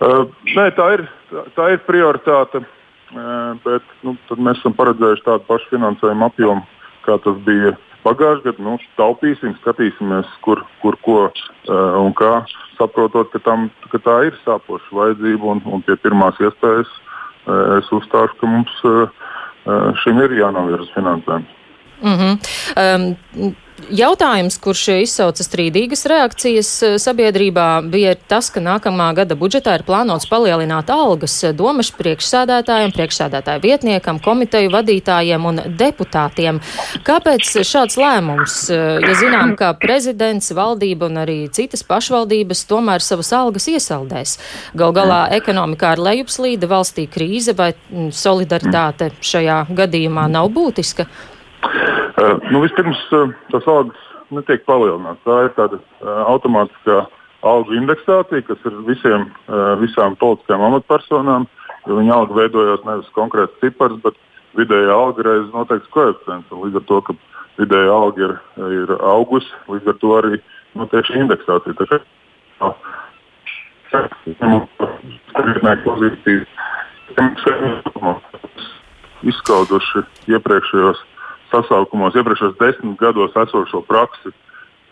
Uh, 0.00 0.30
nē, 0.56 0.70
tā 0.72 0.86
ir, 0.96 1.02
tā, 1.28 1.42
tā 1.58 1.66
ir 1.74 1.82
prioritāte, 1.84 2.62
uh, 2.64 3.50
bet 3.66 3.84
nu, 4.06 4.14
mēs 4.32 4.62
esam 4.62 4.72
paredzējuši 4.78 5.26
tādu 5.26 5.44
pašu 5.44 5.68
finansējumu 5.74 6.24
apjomu, 6.30 6.64
kā 7.04 7.18
tas 7.20 7.36
bija 7.44 7.74
pagājušajā 8.06 8.46
gadā. 8.46 8.64
Nu, 8.64 8.78
taupīsim, 8.96 9.52
skatīsimies, 9.60 10.30
kur, 10.46 10.64
kur 10.80 10.96
ko 11.04 11.18
uh, 11.28 12.00
un 12.00 12.16
kā, 12.16 12.32
saprotot, 12.78 13.28
ka, 13.34 13.42
tam, 13.44 13.68
ka 13.92 14.00
tā 14.00 14.16
ir 14.30 14.40
sāpoša 14.46 14.96
vajadzība 15.02 15.52
un, 15.52 15.60
un 15.68 15.84
pie 15.84 15.98
pirmās 16.00 16.40
iespējas 16.40 16.88
uh, 16.88 17.76
es 17.76 17.92
uzstāšu, 17.92 18.40
ka 18.40 18.48
mums 18.48 18.80
uh, 18.88 19.04
šim 20.02 20.20
ir 20.24 20.36
jānovirza 20.38 20.92
finansējums. 20.94 21.56
Mm 22.02 22.16
-hmm. 22.18 23.16
um, 23.36 23.54
Jautājums, 23.88 24.58
kurš 24.60 24.82
izsauca 25.00 25.44
strīdīgas 25.44 26.04
reakcijas 26.10 26.70
eh, 26.84 26.96
sabiedrībā, 27.00 27.66
bija 27.90 28.12
tas, 28.28 28.50
ka 28.52 28.60
nākamā 28.62 29.08
gada 29.16 29.36
budžetā 29.38 29.78
ir 29.78 29.84
plānots 29.86 30.28
palielināt 30.30 30.90
algas 30.92 31.38
domas 31.56 31.90
priekšsēdētājiem, 31.96 32.92
priekšsēdētāju 32.94 33.62
vietniekam, 33.64 34.20
komiteju 34.22 34.72
vadītājiem 34.74 35.48
un 35.50 35.62
deputātiem. 35.80 36.60
Kāpēc 37.06 37.54
šāds 37.66 37.96
lēmums? 38.00 38.58
Eh, 38.74 39.00
ja 39.06 39.16
zinām, 39.22 39.56
ka 39.58 39.72
prezidents, 39.80 40.52
valdība 40.56 41.08
un 41.08 41.22
arī 41.24 41.40
citas 41.54 41.82
pašvaldības 41.86 42.66
tomēr 42.70 43.04
savas 43.04 43.32
algas 43.40 43.70
iesaldēs. 43.72 44.36
Gal 44.78 44.94
galā 44.96 45.24
ekonomikā 45.40 45.96
ir 45.96 46.04
lejupslīde, 46.10 46.70
valstī 46.70 47.08
krīze 47.10 47.56
vai 47.56 47.72
mm, 47.74 48.12
solidaritāte 48.14 49.12
šajā 49.24 49.64
gadījumā 49.82 50.28
nav 50.30 50.52
būtiska? 50.54 51.08
Uh, 51.60 52.36
nu, 52.50 52.60
vispirms 52.60 53.00
uh, 53.12 53.32
tas 53.52 53.66
algas 53.68 54.00
netiek 54.32 54.64
palielināts. 54.68 55.20
Tā 55.26 55.36
ir 55.46 55.52
tāda 55.56 55.78
uh, 55.80 56.22
automātiskā 56.30 57.02
algu 57.46 57.76
indeksācija, 57.76 58.44
kas 58.44 58.60
ir 58.68 58.74
visiem, 58.84 59.22
visām 59.80 60.12
politiskajām 60.20 60.66
amatpersonām. 60.66 61.46
Viņa 61.88 62.12
alga 62.12 62.36
veidojās 62.36 62.82
nevis 62.84 63.08
konkrēts 63.16 63.56
cipars, 63.62 63.96
bet 64.04 64.18
vidējā 64.60 64.92
alga 64.92 65.24
reizes 65.24 65.54
noteikts 65.54 65.88
koeficients. 65.94 66.52
Līdz 66.52 66.76
ar 66.82 66.84
to, 66.90 66.98
ka 67.06 67.16
vidējā 67.62 67.94
alga 67.96 68.26
ir, 68.26 68.34
ir 68.82 68.92
augusi, 69.00 69.48
līdz 69.72 69.88
ar 69.88 69.96
to 70.02 70.12
arī 70.18 70.42
notiek 70.76 71.08
šī 71.08 71.22
indeksācija. 71.24 72.02
Izskauduši 79.32 80.04
iepriekšējos 80.36 81.00
sasaukumos, 81.50 82.16
iepriekšējos 82.18 82.58
desmit 82.60 82.98
gados 83.00 83.36
esošo 83.36 83.82
praksi, 83.88 84.32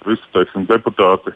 visi 0.07 0.35
teiksim, 0.35 0.67
deputāti 0.69 1.35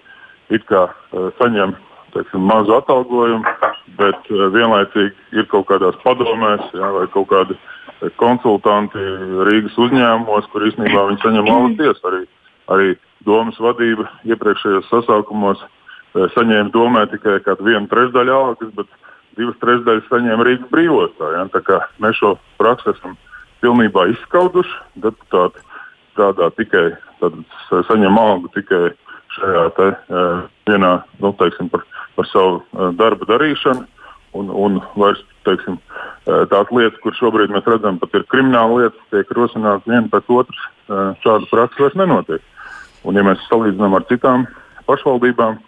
it 0.52 0.64
kā 0.68 0.86
uh, 0.88 1.28
saņem 1.40 1.74
teiksim, 2.12 2.44
mazu 2.44 2.76
atalgojumu, 2.76 3.54
bet 3.98 4.32
uh, 4.32 4.48
vienlaicīgi 4.52 5.38
ir 5.38 5.48
kaut 5.52 5.68
kādās 5.70 5.96
padomēs 6.04 6.64
jā, 6.76 6.90
vai 6.96 7.06
kaut 7.14 7.30
kādi 7.32 7.56
uh, 7.56 8.10
konsultanti 8.20 9.02
Rīgas 9.48 9.78
uzņēmumos, 9.80 10.48
kur 10.52 10.66
īstenībā 10.68 11.06
viņi 11.10 11.22
saņem 11.24 11.52
algas 11.52 11.78
tiesu. 11.80 12.08
Arī, 12.10 12.24
arī 12.74 12.88
domas 13.26 13.60
vadība 13.62 14.08
iepriekšējos 14.28 14.90
sasaukumos 14.90 15.62
saņēma 16.12 16.72
domē 16.74 17.06
tikai 17.08 17.38
vienu 17.64 17.88
trešdaļu 17.88 18.32
algas, 18.36 18.72
bet 18.76 18.90
divas 19.38 19.56
trešdaļas 19.62 20.08
saņēma 20.10 20.46
Rīgas 20.48 20.72
brīvostā. 20.72 21.30
Ja? 21.36 21.46
Mēs 22.02 22.18
šo 22.18 22.34
praksi 22.60 22.92
esam 22.92 23.16
pilnībā 23.62 24.08
izskauduši. 24.12 24.74
Deputāti 25.04 25.62
strādā 26.12 26.50
tikai, 26.58 26.90
tad 27.22 27.38
saņem 27.88 28.18
algu 28.20 28.50
tikai 28.56 28.90
šajā 29.32 29.64
te, 29.78 29.88
vienā, 30.68 30.92
nu, 31.22 31.32
teiksim, 31.40 31.70
par, 31.72 31.86
par 32.18 32.28
savu 32.28 32.60
darbu 32.98 33.28
darīšanu. 33.30 33.88
Un, 34.32 34.48
un 34.48 34.78
vairs 34.96 35.20
teiksim, 35.44 35.76
tās 36.24 36.70
lietas, 36.72 36.96
kuras 37.02 37.18
šobrīd 37.20 37.52
mēs 37.52 37.66
redzam, 37.68 37.98
pat 38.00 38.14
ir 38.16 38.24
krimināla 38.32 38.78
lietas, 38.80 39.02
tiek 39.12 39.32
rosināts 39.36 39.88
viena 39.88 40.08
pēc 40.12 40.30
otras. 40.32 40.62
Šāda 41.20 41.48
praksa 41.50 41.84
vairs 41.84 41.98
nenotiek. 42.00 42.46
Un, 43.04 43.18
ja 43.18 43.26
mēs 43.26 43.42
salīdzinām 43.50 43.98
ar 43.98 44.06
citām 44.08 44.46
pašvaldībām, 44.88 45.58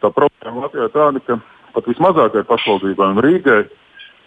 tā 0.00 0.10
problēma 0.14 0.64
Latvijā 0.64 0.88
ir 0.88 0.94
tāda, 0.94 1.22
ka 1.26 1.36
pat 1.74 1.90
vismazākajai 1.90 2.48
pašvaldībai 2.48 3.10
un 3.12 3.22
Rīgai 3.24 3.60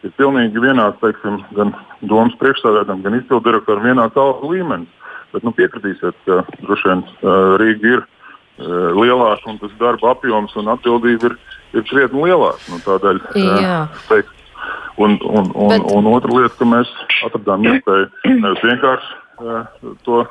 ir 0.05 0.13
pilnīgi 0.17 0.63
vienāds, 0.63 0.99
teiksim, 1.01 1.41
gan 1.57 1.75
domas 2.01 2.35
priekšstādātājiem, 2.41 3.03
gan 3.05 3.19
izpildu 3.19 3.45
direktoram 3.49 3.85
vienāds 3.85 4.19
algu 4.19 4.53
līmenis. 4.53 4.89
Bet 5.31 5.45
nu, 5.47 5.53
piekritīsiet, 5.55 6.17
ka 6.27 6.41
droši 6.65 6.89
vien 6.89 7.03
Rīga 7.61 7.93
ir 7.95 8.03
lielāka 8.97 9.49
un 9.49 9.57
tas 9.61 9.71
darba 9.79 10.11
apjoms 10.11 10.53
un 10.59 10.69
atbildība 10.73 11.31
ir, 11.31 11.37
ir 11.77 11.85
krietni 11.87 12.25
lielāka. 12.27 12.61
Nu, 12.69 12.81
tādēļ, 12.85 13.21
teikt, 14.09 14.33
un, 14.97 15.17
un, 15.23 15.51
un, 15.55 15.71
Bet... 15.71 15.87
un 15.95 16.09
otra 16.11 16.35
lieta, 16.35 16.55
ka 16.59 16.67
mēs 16.67 16.91
atradām 17.27 17.65
iespēju 17.69 18.09
nevis 18.43 18.65
vienkārši 18.65 19.95
to 20.05 20.25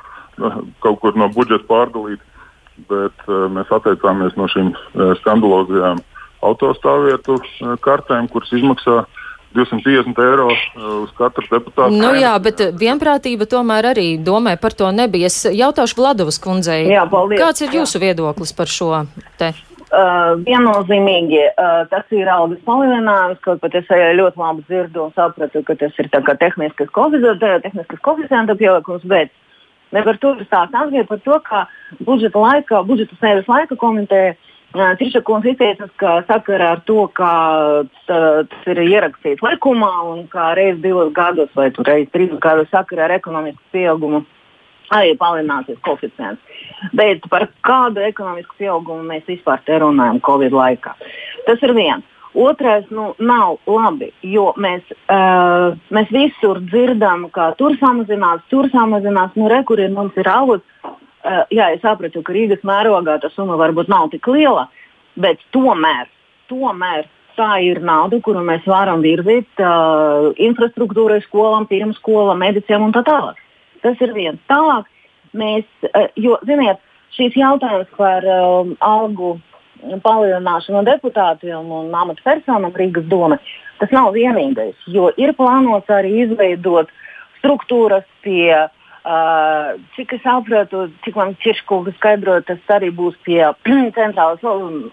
kaut 0.84 1.00
kur 1.02 1.16
no 1.18 1.30
budžeta 1.32 1.66
pārdalīt, 1.68 2.20
bet 2.90 3.26
mēs 3.56 3.72
atteicāmies 3.72 4.36
no 4.38 4.46
šīm 4.52 4.70
skandalozajām 5.22 6.00
autostāvvietu 6.46 7.40
kartēm, 7.84 8.28
kuras 8.32 8.52
izmaksā 8.56 9.02
250 9.54 10.18
eiro 10.22 10.46
uh, 10.46 11.02
uz 11.02 11.10
katru 11.18 11.42
deputātu. 11.50 11.96
Nu 11.98 12.12
jā, 12.14 12.36
bet 12.42 12.62
vienprātība 12.78 13.48
tomēr 13.50 13.90
arī 13.90 14.06
domē 14.22 14.54
par 14.62 14.76
to 14.78 14.90
nebija. 14.94 15.26
Es 15.26 15.42
jautāšu 15.42 15.98
Vladovas 15.98 16.38
kundzei. 16.42 16.84
Jā, 16.90 17.02
paldies. 17.10 17.40
Kāds 17.42 17.64
ir 17.66 17.74
jūsu 17.80 17.98
jā. 17.98 18.04
viedoklis 18.06 18.54
par 18.54 18.70
šo 18.70 18.92
te? 19.40 19.50
Uh, 19.90 20.38
viennozīmīgi 20.46 21.40
uh, 21.48 21.80
tas 21.90 22.06
ir 22.14 22.28
algas 22.30 22.60
palielinājums, 22.62 23.40
kaut 23.42 23.58
pat 23.64 23.74
es 23.74 23.88
ļoti 23.90 24.38
labi 24.38 24.62
dzirdu 24.68 25.08
un 25.08 25.14
sapratu, 25.16 25.64
ka 25.66 25.74
tas 25.80 25.98
ir 25.98 26.10
tehniskas 26.14 26.92
koeficienta 28.06 28.54
pielikums, 28.54 29.02
bet 29.10 29.34
ne 29.90 30.04
par 30.06 30.20
to 30.22 30.36
ir 30.36 30.46
stāsts. 30.46 30.78
Atgādāt 30.78 31.10
par 31.10 31.18
to, 31.26 31.40
ka 31.42 31.64
budžeta 32.06 32.38
laika, 32.38 32.84
budžeta 32.86 33.18
sēdes 33.18 33.50
laika 33.50 33.74
komiteja 33.74 34.36
uh, 34.36 34.46
Trišakons 34.70 35.48
izteicās, 35.50 35.90
ka 35.98 36.20
sakarā 36.28 36.74
ar 36.76 36.82
to, 36.86 37.08
ka 37.18 37.30
tas 38.06 38.68
ir 38.70 38.78
ierakstīts 38.84 39.42
likumā 39.42 39.90
un 40.12 40.28
ka 40.30 40.52
reiz 40.54 40.78
divos 40.82 41.10
gados 41.16 41.50
vai 41.58 41.72
reiz 41.88 42.06
trīs 42.14 42.36
gados 42.38 42.70
sakarā 42.70 43.08
ar 43.08 43.16
ekonomisku 43.16 43.62
pieaugumu 43.74 44.22
arī 44.94 45.16
palielināsies 45.18 45.80
koeficients. 45.86 46.62
Bet 46.94 47.26
par 47.30 47.48
kādu 47.66 48.02
ekonomisku 48.06 48.60
pieaugumu 48.62 49.06
mēs 49.10 49.26
vispār 49.26 49.58
te 49.66 49.78
runājam 49.82 50.22
Covid 50.26 50.54
laikā? 50.54 50.94
Tas 51.48 51.66
ir 51.66 51.74
viens. 51.74 52.06
Otrais, 52.30 52.84
nu, 52.94 53.08
nav 53.18 53.56
labi, 53.66 54.12
jo 54.22 54.52
mēs, 54.54 54.84
uh, 55.10 55.74
mēs 55.90 56.12
visur 56.14 56.60
dzirdam, 56.62 57.24
ka 57.34 57.48
tur 57.58 57.74
samazinās, 57.80 58.44
tur 58.52 58.68
samazinās, 58.70 59.34
nu, 59.34 59.48
re, 59.50 59.64
kur 59.66 59.82
ir 59.82 59.90
mums 59.90 60.14
ir 60.14 60.30
alus, 60.30 60.62
Uh, 61.20 61.42
jā, 61.52 61.66
es 61.74 61.82
sapratu, 61.84 62.22
ka 62.24 62.32
Rīgas 62.32 62.62
mērogā 62.64 63.18
tā 63.20 63.28
summa 63.34 63.58
varbūt 63.60 63.90
nav 63.92 64.08
tik 64.08 64.24
liela, 64.32 64.70
bet 65.20 65.42
tomēr, 65.52 66.08
tomēr 66.48 67.04
tā 67.36 67.50
ir 67.64 67.82
nauda, 67.84 68.22
kuru 68.24 68.40
mēs 68.46 68.64
varam 68.68 69.02
virzīt 69.04 69.60
uh, 69.60 70.30
infrastruktūrai, 70.40 71.20
skolām, 71.26 71.66
pirmsskolām, 71.68 72.40
medicīnām 72.40 72.88
un 72.88 72.96
tā 72.96 73.04
tālāk. 73.04 73.36
Tas 73.84 74.00
ir 74.00 74.14
viens. 74.16 74.40
Tālāk 74.48 74.88
mēs, 75.36 75.68
uh, 75.90 76.08
jo, 76.16 76.40
ziniet, 76.48 76.80
šīs 77.16 77.36
jautājums 77.36 77.92
par 78.00 78.24
um, 78.24 78.72
algu 78.80 79.36
palielināšanu 80.00 80.86
deputātiem 80.88 81.68
un 81.68 81.92
amatpersonām 82.00 82.72
Rīgas 82.76 83.04
doma, 83.12 83.36
tas 83.80 83.92
nav 83.92 84.14
vienīgais, 84.16 84.76
jo 84.88 85.12
ir 85.20 85.36
plānots 85.36 85.92
arī 85.92 86.24
izveidot 86.24 86.88
struktūras 87.40 88.08
pie 88.24 88.48
uh, 88.56 88.68
Uh, 89.00 89.78
cik 89.96 90.12
es 90.12 90.20
saprotu, 90.20 90.82
cik 91.06 91.14
man 91.16 91.30
Čirškunga 91.40 91.94
skaidroja, 91.96 92.42
tas 92.44 92.74
arī 92.76 92.90
būs 92.92 93.14
pie 93.24 93.40
centrālas 93.96 94.42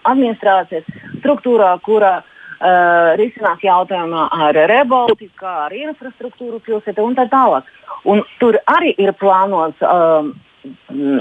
administrācijas 0.08 0.88
struktūrā, 1.18 1.74
kura 1.84 2.14
uh, 2.22 3.12
risinās 3.20 3.60
jautājumu 3.60 4.24
ar 4.32 4.56
revolūciju, 4.72 5.34
ar 5.44 5.76
infrastruktūru 5.76 6.62
pilsētu 6.64 7.04
un 7.04 7.18
tā 7.18 7.28
tālāk. 7.28 7.68
Un 8.08 8.24
tur 8.40 8.56
arī 8.72 8.94
ir 8.96 9.12
plānots 9.20 9.84
um, 9.84 10.32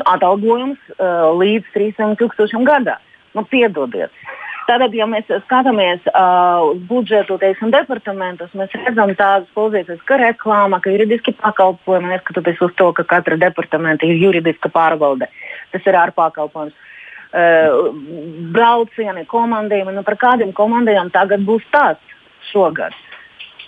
atalgojums 0.07 0.79
uh, 0.95 1.27
līdz 1.35 1.67
300 1.75 2.15
tūkstošiem 2.21 2.63
gadā. 2.67 2.95
Nu, 3.35 3.43
piedodiet, 3.51 4.15
Tātad, 4.67 4.91
ja 4.91 5.05
mēs 5.07 5.29
skatāmies 5.45 6.03
uh, 6.11 6.65
uz 6.73 6.81
budžetu, 6.89 7.37
teiksim, 7.39 7.71
departamentus, 7.71 8.51
mēs 8.57 8.73
redzam 8.75 9.13
tādas 9.15 9.47
pozīcijas, 9.55 10.01
ka 10.09 10.17
reklāma, 10.19 10.81
ka 10.83 10.91
juridiski 10.91 11.31
pakalpojumi, 11.39 12.11
neskatoties 12.11 12.59
uz 12.65 12.73
to, 12.75 12.89
ka 12.97 13.05
katra 13.07 13.37
departamenta 13.39 14.03
ir 14.03 14.19
juridiska 14.19 14.67
pārvalde. 14.73 15.29
Tas 15.71 15.87
ir 15.87 15.99
ārpakalpojums. 16.01 16.75
uh, 17.31 17.87
braucieni, 18.55 19.23
komandējumi. 19.31 19.95
Nu, 19.95 20.03
par 20.07 20.19
kādiem 20.19 20.51
komandējumiem 20.55 21.13
tagad 21.15 21.47
būs 21.47 21.63
tāds 21.71 22.19
šogad? 22.51 22.95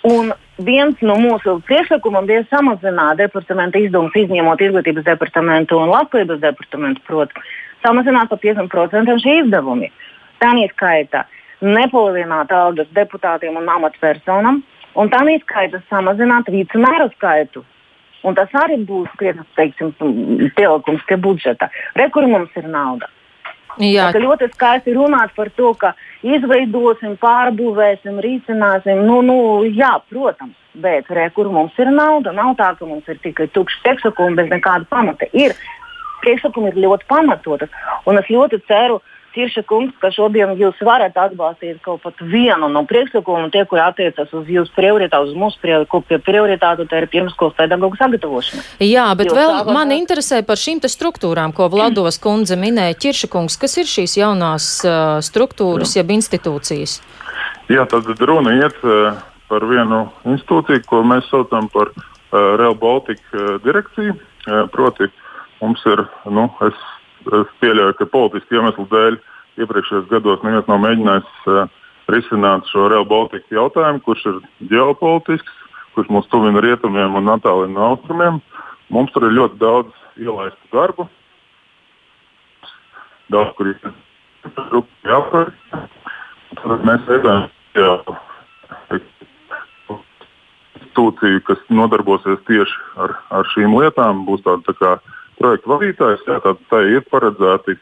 Un 0.08 0.32
viens 0.64 1.00
no 1.04 1.16
mūsu 1.20 1.58
priekšlikumiem 1.68 2.28
bija 2.28 2.44
samazināt 2.48 3.18
departamenta 3.20 3.80
izdevumus, 3.80 4.16
izņemot 4.16 4.62
izglītības 4.64 5.04
departamentu 5.04 5.76
un 5.80 5.92
labklājības 5.92 6.40
departamentu, 6.40 7.04
proti, 7.08 7.44
samazināt 7.84 8.32
par 8.32 8.40
50% 8.40 9.18
šī 9.24 9.36
izdevumi. 9.44 9.90
Tā 10.40 10.54
neskaita 10.56 11.26
nepalielināt 11.60 12.52
algas 12.56 12.88
deputātiem 12.96 13.58
un 13.60 13.68
amatpersonām, 13.68 14.62
un 14.96 15.12
tā 15.12 15.20
neskaita 15.28 15.82
samazināt 15.90 16.48
vicemēru 16.52 17.10
skaitu. 17.16 17.64
Un 18.24 18.36
tas 18.36 18.52
arī 18.64 18.76
būs 18.84 19.08
krietnes 19.16 19.48
pielikums 19.56 21.04
pie 21.08 21.16
budžeta. 21.16 21.70
Rekur 21.96 22.26
mums 22.28 22.52
ir 22.56 22.68
nauda. 22.68 23.08
Jā. 23.80 24.08
Tā, 24.12 24.20
ļoti 24.20 24.50
skaisti 24.50 24.92
runāt 24.96 25.32
par 25.36 25.48
to, 25.56 25.70
ka 25.78 25.92
izveidosim, 26.26 27.14
pārbūvēsim, 27.22 28.18
risināsim. 28.24 29.04
Nu, 29.06 29.20
nu, 29.24 29.36
jā, 29.64 29.92
protams, 30.10 30.56
bet 30.74 31.08
re, 31.14 31.28
kur 31.36 31.48
mums 31.52 31.76
ir 31.80 31.92
nauda, 31.94 32.34
nav 32.36 32.56
tā, 32.58 32.72
ka 32.76 32.88
mums 32.88 33.08
ir 33.08 33.20
tikai 33.22 33.46
tukšs 33.54 33.78
priekšsakumi 33.84 34.40
bez 34.40 34.50
nekāda 34.52 34.88
pamata. 34.90 35.30
Ir 35.32 35.54
priekšsakumi 36.24 36.74
ir 36.74 36.82
ļoti 36.84 37.08
pamatotas, 37.08 37.72
un 38.10 38.20
es 38.20 38.28
ļoti 38.28 38.60
ceru, 38.68 38.98
ka 39.00 39.19
Tirša 39.34 39.62
kungs, 39.68 39.94
ka 40.02 40.10
šodien 40.10 40.56
jūs 40.58 40.78
varat 40.82 41.14
atbalstīt 41.14 41.78
kaut 41.84 42.02
pat 42.02 42.18
vienu 42.18 42.66
no 42.72 42.82
priekšlikumiem, 42.88 43.52
tie, 43.54 43.62
kuri 43.70 43.82
attiecas 43.84 44.32
uz 44.34 44.48
jūsu 44.50 44.74
prioritāti, 44.74 45.30
uz 45.30 45.38
mūsu 45.38 45.60
prioritāti, 46.26 46.86
tā 46.90 47.02
ir 47.02 47.06
pirmskolas 47.12 47.54
pedagoģa 47.60 48.00
sagatavošana. 48.00 48.64
Jā, 48.82 49.06
bet 49.14 49.30
jo 49.30 49.38
vēl 49.38 49.54
tāpat... 49.54 49.72
man 49.76 49.94
interesē 49.94 50.42
par 50.46 50.58
šīm 50.58 50.82
struktūrām, 50.82 51.54
ko 51.54 51.70
Vlados 51.70 52.18
kundze 52.18 52.58
minēja. 52.58 52.98
Tirša 53.06 53.30
kungs, 53.30 53.58
kas 53.60 53.78
ir 53.78 53.86
šīs 53.86 54.18
jaunās 54.18 54.68
uh, 54.82 55.20
struktūras, 55.22 55.94
jeb 55.94 56.10
institūcijas? 56.16 56.98
Jā, 57.70 57.86
tad 57.86 58.10
runa 58.26 58.56
iet 58.58 58.82
uh, 58.82 59.14
par 59.46 59.66
vienu 59.70 60.08
institūciju, 60.26 60.82
ko 60.90 61.04
mēs 61.06 61.30
saucam 61.30 61.70
par 61.70 61.94
uh, 61.94 62.56
Real 62.58 62.74
Baltica 62.74 63.30
uh, 63.30 63.58
direkciju. 63.62 64.18
Uh, 64.48 64.64
proti, 64.72 65.06
mums 65.62 65.84
ir, 65.86 66.02
nu, 66.26 66.48
es 66.66 66.89
es 67.26 67.52
pieļauju, 67.62 67.96
ka 67.98 68.08
politiski 68.10 68.58
iemeslu 68.58 68.86
dēļ 68.90 69.18
iepriekšējos 69.60 70.08
gados 70.10 70.42
neviens 70.46 70.68
nav 70.70 70.80
mēģinājis 70.84 71.48
uh, 71.50 71.64
risināt 72.10 72.68
šo 72.70 72.88
Real 72.90 73.06
Baltica 73.08 73.54
jautājumu, 73.54 74.02
kurš 74.06 74.26
ir 74.30 74.40
ģeopolitisks, 74.72 75.56
kurš 75.94 76.10
mūs 76.14 76.28
tuvina 76.32 76.62
rietumiem 76.64 77.18
un 77.20 77.32
attālina 77.34 77.76
no 77.76 77.88
austrumiem. 77.92 78.40
Mums 78.90 79.12
tur 79.14 79.28
ir 79.28 79.36
ļoti 79.36 79.60
daudz 79.60 79.92
ielaistu 80.18 80.74
darbu. 80.74 81.06
Daudz, 83.30 83.54
kur 83.58 83.70
jāapkar. 85.06 85.52
Tad 86.60 86.82
mēs 86.88 87.06
veidojam 87.06 87.46
institūciju, 90.90 91.42
kas 91.46 91.62
nodarbosies 91.70 92.40
tieši 92.48 92.76
ar, 92.98 93.14
ar 93.30 93.46
šīm 93.54 93.76
lietām. 93.78 94.24
Būs 94.26 94.42
tāda 94.42 94.62
tā 94.66 94.74
kā 94.80 94.90
projektu 95.40 95.72
vadītājs. 95.72 96.26
Jā, 96.28 96.38
tad 96.44 96.60
tai 96.72 96.84
ir 96.96 97.06
paredzēti 97.10 97.76
e, 97.76 97.80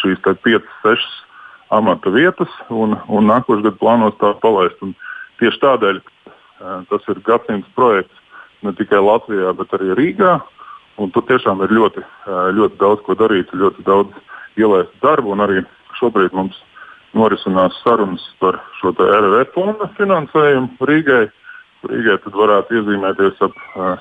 šīs 0.00 0.22
5, 0.24 0.72
6 0.84 1.06
amata 1.72 2.12
vietas, 2.12 2.52
un, 2.72 2.96
un 3.08 3.28
nākošais 3.30 3.64
gads 3.66 3.80
plānos 3.80 4.16
tā 4.20 4.32
palaist. 4.42 4.80
Un 4.84 4.96
tieši 5.40 5.62
tādēļ 5.62 6.00
e, 6.00 6.02
tas 6.90 7.12
ir 7.12 7.22
gadsimts 7.28 7.70
projekts 7.78 8.18
ne 8.62 8.74
tikai 8.78 9.00
Latvijā, 9.02 9.54
bet 9.58 9.72
arī 9.76 9.94
Rīgā. 9.98 10.40
Tur 11.02 11.24
tiešām 11.26 11.62
ir 11.64 11.72
ļoti, 11.74 12.02
e, 12.02 12.42
ļoti 12.58 12.78
daudz 12.80 13.04
ko 13.06 13.16
darīt, 13.18 13.54
ļoti 13.56 13.84
daudz 13.86 14.12
ielaist 14.60 14.92
darbu. 15.04 15.34
Arī 15.40 15.64
šobrīd 15.98 16.34
mums 16.36 16.58
norisinās 17.16 17.76
sarunas 17.84 18.24
par 18.40 18.60
šo 18.80 18.92
RRF 18.96 19.54
fonda 19.56 19.88
finansējumu 19.98 20.88
Rīgai. 20.88 21.24
Rīgai 21.88 22.18
tad 22.22 22.36
varētu 22.38 22.78
iezīmēties 22.78 23.40
ap 23.42 23.56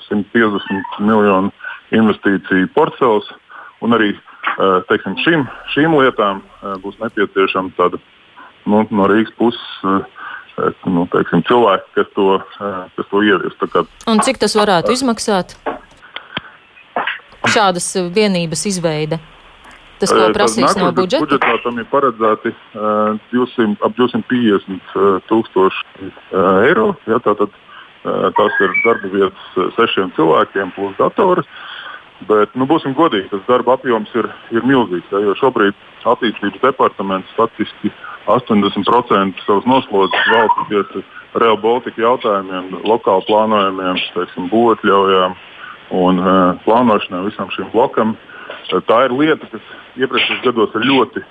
150 0.05 1.01
miljonu 1.01 1.49
investīciju 1.95 2.71
portfels. 2.75 3.29
Un 3.81 3.95
arī 3.97 4.13
teiksim, 4.89 5.15
šim, 5.25 5.45
šīm 5.73 5.95
lietām 5.97 6.41
būs 6.83 6.99
nepieciešama 7.01 7.73
tāda 7.77 7.97
nu, 8.69 8.83
no 8.93 9.07
Rīgas 9.09 9.33
puses 9.39 10.05
nu, 10.85 11.05
teiksim, 11.11 11.43
cilvēki, 11.47 11.93
kas 11.97 12.09
to, 12.15 12.27
kas 12.97 13.09
to 13.11 13.23
ievies. 13.25 13.57
Kā... 13.73 13.85
Un 14.11 14.21
cik 14.25 14.41
tas 14.41 14.55
varētu 14.57 14.93
izmaksāt? 14.93 15.55
Šādas 17.51 17.87
vienības 18.13 18.67
izveide. 18.69 19.21
Tas, 20.01 20.09
ko 20.13 20.31
prasīs 20.33 20.73
no 20.79 20.89
budžeta? 20.97 21.25
Budžetā 21.25 21.57
tam 21.61 21.77
ir 21.77 21.85
paredzēti 21.91 22.53
uh, 22.53 23.17
200, 23.33 23.75
ap 23.85 23.97
250 23.97 24.95
uh, 24.97 25.19
tūkstoši 25.29 26.09
eiro. 26.65 26.87
Ja, 27.09 27.21
tātad, 27.21 27.53
tas 28.01 28.63
ir 28.65 28.71
darba 28.81 29.11
vietas 29.13 29.75
sešiem 29.77 30.09
cilvēkiem 30.17 30.73
plus 30.73 30.95
dators. 30.97 31.45
Uh, 31.45 31.70
Bet, 32.29 32.53
nu, 32.59 32.67
būsim 32.69 32.93
godīgi, 32.97 33.29
tas 33.31 33.41
darba 33.47 33.75
apjoms 33.77 34.11
ir, 34.17 34.27
ir 34.53 34.65
milzīgs. 34.67 35.09
Ja, 35.13 35.23
jo 35.25 35.33
šobrīd 35.39 35.77
attīstības 36.05 36.61
departaments 36.61 37.33
faktiski 37.37 37.89
80% 38.29 39.41
savas 39.47 39.65
noslodzes 39.69 40.29
veltīja 40.29 40.67
tieši 40.69 41.05
Real 41.41 41.57
Baltica 41.57 42.01
jautājumiem, 42.01 42.81
lokāli 42.85 43.25
plānojumiem, 43.29 44.01
būvotļaujām 44.51 45.37
un 46.01 46.19
e, 46.19 46.33
plānošanai 46.65 47.25
visam 47.29 47.49
šim 47.55 47.71
blokam. 47.73 48.15
E, 48.69 48.81
tā 48.87 49.05
ir 49.07 49.15
lieta, 49.15 49.47
kas 49.51 49.71
iepriekšējos 49.99 50.43
gados 50.45 50.75
ir 50.77 50.87
ļoti, 50.91 51.23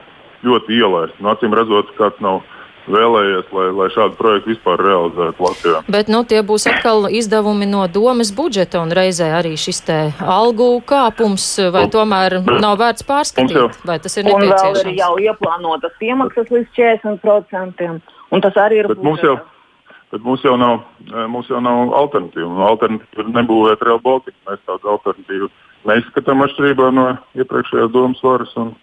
ļoti 0.49 0.81
ielaista. 0.81 1.21
Nu, 1.21 1.31
acīm 1.35 1.55
redzot, 1.57 1.93
kāds 2.01 2.19
nav 2.25 2.41
vēlējies, 2.89 3.51
lai, 3.57 3.67
lai 3.77 3.89
šādu 3.95 4.17
projektu 4.19 4.53
vispār 4.53 4.81
realizētu 4.85 5.45
Latvijā. 5.45 5.83
Bet 5.93 6.11
nu, 6.13 6.23
tie 6.29 6.41
būs 6.47 6.67
atkal 6.71 7.09
izdevumi 7.13 7.69
no 7.69 7.85
domas 7.93 8.33
budžeta 8.37 8.81
un 8.85 8.95
reizē 8.97 9.31
arī 9.37 9.57
šis 9.61 9.83
te 9.87 9.99
algu 10.21 10.71
kāpums, 10.87 11.47
vai 11.75 11.87
tomēr 11.93 12.41
nav 12.49 12.79
vērts 12.81 13.07
pārskatīt, 13.09 13.81
vai 13.87 14.01
tas 14.03 14.17
ir 14.17 14.29
nepieciešams? 14.29 14.83
Un 14.83 14.91
vēl 14.91 14.93
ir 14.95 15.01
jau 15.03 15.15
ieplānotas 15.29 15.97
piemaksas 16.03 16.53
līdz 16.55 16.77
40%, 16.79 17.89
un 18.31 18.45
tas 18.45 18.61
arī 18.65 18.83
ir. 18.83 18.91
Bet 18.95 19.03
mums 19.05 19.25
jau, 19.25 19.39
bet 20.15 20.27
mums 20.27 20.45
jau 20.47 20.57
nav, 20.61 20.85
mums 21.33 21.51
jau 21.53 21.63
nav 21.65 21.95
alternatīva. 22.03 22.53
Alternatīva 22.73 23.27
ir 23.27 23.35
nebūvēt 23.41 23.85
Real 23.87 24.01
Baltica. 24.05 24.39
Mēs 24.49 24.63
tādu 24.69 24.95
alternatīvu 24.97 25.51
neizskatām 25.89 26.45
atšķirībā 26.45 26.91
no 26.95 27.11
iepriekšējās 27.39 27.93
domas 27.95 28.23
varas. 28.25 28.55
Un, 28.61 28.75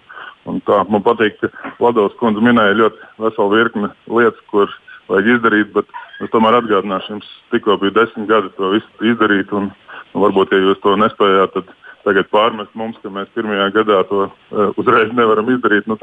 man 0.48 1.04
patīk, 1.06 1.40
ka 1.42 1.74
Ladovs 1.84 2.18
kundze 2.22 2.44
minēja 2.44 2.78
ļoti 2.80 3.10
veselu 3.24 3.54
virkni 3.54 3.90
lietas, 4.08 4.44
kuras 4.52 4.76
vajag 5.12 5.34
izdarīt, 5.36 5.74
bet 5.76 5.90
es 6.24 6.32
tomēr 6.34 6.60
atgādināšu, 6.62 7.18
jums 7.18 7.34
tikko 7.54 7.78
bija 7.82 7.96
desmit 8.02 8.30
gadi 8.30 8.54
to 8.58 8.72
visu 8.76 9.12
izdarīt. 9.14 9.52
Un, 9.56 9.72
un 10.14 10.24
varbūt, 10.24 10.54
ja 10.54 10.64
jūs 10.64 10.80
to 10.84 10.96
nespējāt, 11.00 11.58
tad 11.58 11.76
tagad 12.08 12.32
pārmest 12.32 12.78
mums, 12.80 13.00
ka 13.04 13.12
mēs 13.12 13.32
pirmajā 13.36 13.68
gadā 13.76 14.04
to 14.08 14.28
uh, 14.28 14.72
uzreiz 14.80 15.12
nevaram 15.16 15.52
izdarīt. 15.56 15.90
Nu, 15.90 16.00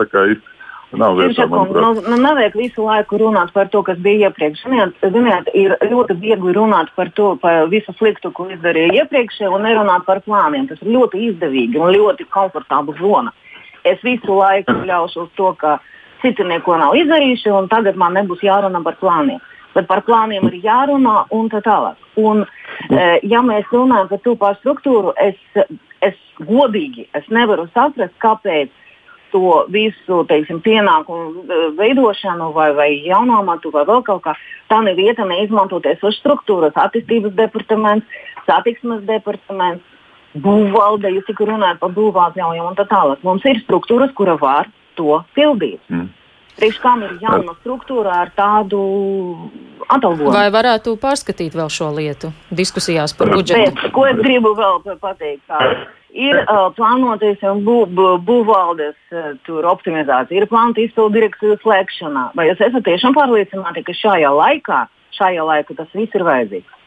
Nav 0.95 1.17
vietā, 1.19 1.49
nu, 1.51 1.91
nu, 1.97 2.17
nevajag 2.23 2.55
visu 2.55 2.85
laiku 2.87 3.19
runāt 3.19 3.49
par 3.57 3.67
to, 3.73 3.81
kas 3.83 3.97
bija 4.05 4.29
iepriekš. 4.29 4.61
Ziniet, 4.63 5.01
ziniet, 5.03 5.49
ir 5.57 5.73
ļoti 5.91 6.15
viegli 6.21 6.53
runāt 6.55 6.93
par 6.95 7.11
to, 7.17 7.33
par 7.43 7.67
visu 7.73 7.91
sliktu, 7.99 8.31
ko 8.37 8.47
izdarīja 8.53 9.01
iepriekš, 9.01 9.41
un 9.49 9.65
nerunāt 9.67 10.05
par 10.07 10.21
plāniem. 10.23 10.69
Tas 10.71 10.85
ir 10.85 10.93
ļoti 10.95 11.25
izdevīgi 11.33 11.81
un 11.83 11.97
ļoti 11.97 12.29
komfortabla 12.37 12.95
zona 13.01 13.35
es 13.85 14.03
visu 14.05 14.39
laiku 14.39 14.77
ļaušu 14.89 15.27
uz 15.27 15.33
to, 15.39 15.53
ka 15.61 15.79
citi 16.23 16.45
neko 16.49 16.77
nav 16.81 16.97
izdarījuši, 16.99 17.51
un 17.53 17.69
tagad 17.73 17.99
man 18.01 18.17
nebūs 18.19 18.45
jārunā 18.45 18.81
par 18.85 18.97
plāniem. 19.01 19.43
Bet 19.75 19.89
par 19.91 20.05
plāniem 20.07 20.47
ir 20.49 20.61
jārunā 20.63 21.25
un 21.35 21.51
tā 21.53 21.61
tālāk. 21.65 21.99
Un, 22.21 22.45
e, 22.89 23.09
ja 23.27 23.43
mēs 23.43 23.67
runājam 23.75 24.09
par 24.13 24.23
to 24.25 24.37
pašu 24.39 24.63
struktūru, 24.63 25.15
es, 25.21 25.37
es 26.05 26.17
godīgi 26.39 27.09
es 27.19 27.27
nevaru 27.29 27.67
saprast, 27.75 28.15
kāpēc 28.23 28.71
to 29.35 29.65
visu 29.75 30.21
teiksim, 30.31 30.61
pienākumu 30.63 31.43
e, 31.43 31.59
veidošanu, 31.81 32.53
vai, 32.55 32.69
vai 32.79 32.91
jaunu 33.03 33.41
amatu, 33.41 33.73
vai 33.75 33.83
vēl 33.89 34.05
kaut 34.07 34.23
kā 34.29 34.37
tādu 34.71 34.95
vietu 34.95 35.27
neizmantoties 35.27 36.07
uz 36.07 36.21
struktūras, 36.23 36.79
attīstības 36.79 37.35
departaments, 37.41 38.23
satiksmes 38.47 39.03
departaments, 39.11 39.85
būvvalde, 40.35 41.13
jūs 41.15 41.27
tikko 41.29 41.49
runājat 41.53 41.81
par 41.83 41.95
būvātļaujām 41.95 42.73
un 42.73 42.77
tā 42.79 42.87
tālāk. 42.91 43.23
Mums 43.27 43.47
ir 43.49 43.63
struktūras, 43.63 44.13
kura 44.17 44.37
var 44.41 44.71
to 44.99 45.21
pildīt. 45.37 45.83
Mm. 45.91 46.11
Priekš 46.55 46.77
kam 46.79 47.03
ir 47.03 47.17
jauna 47.19 47.57
struktūra 47.59 48.21
ar 48.23 48.31
tādu 48.37 48.79
atalgojumu? 49.91 50.31
Vai 50.37 50.47
varētu 50.55 50.95
pārskatīt 51.03 51.57
vēl 51.59 51.71
šo 51.73 51.89
lietu 51.97 52.31
diskusijās 52.55 53.15
par 53.19 53.33
budžetu? 53.35 53.73
Bet, 53.75 53.91
ko 53.95 54.07
es 54.07 54.21
gribu 54.23 54.55
vēl 54.59 54.79
pateikt? 55.03 55.43
Tā. 55.51 55.59
Ir 56.15 56.39
uh, 56.45 56.69
plānoties 56.77 57.43
bū, 57.43 57.81
bū, 57.91 58.07
būvvaldes 58.23 58.95
uh, 59.11 59.67
optimizācija, 59.67 60.39
ir 60.39 60.47
plānota 60.47 60.85
izpildu 60.85 61.17
direkciju 61.19 61.59
slēgšanā. 61.65 62.29
Vai 62.39 62.47
jūs 62.53 62.63
esat 62.63 62.87
tiešām 62.87 63.19
pārliecināti, 63.19 63.83
ka 63.83 63.99
šajā 63.99 64.31
laikā, 64.31 64.85
šajā 65.19 65.49
laikā 65.51 65.75
tas 65.81 65.91
viss 65.99 66.15
ir 66.15 66.23
vajadzīgs? 66.29 66.79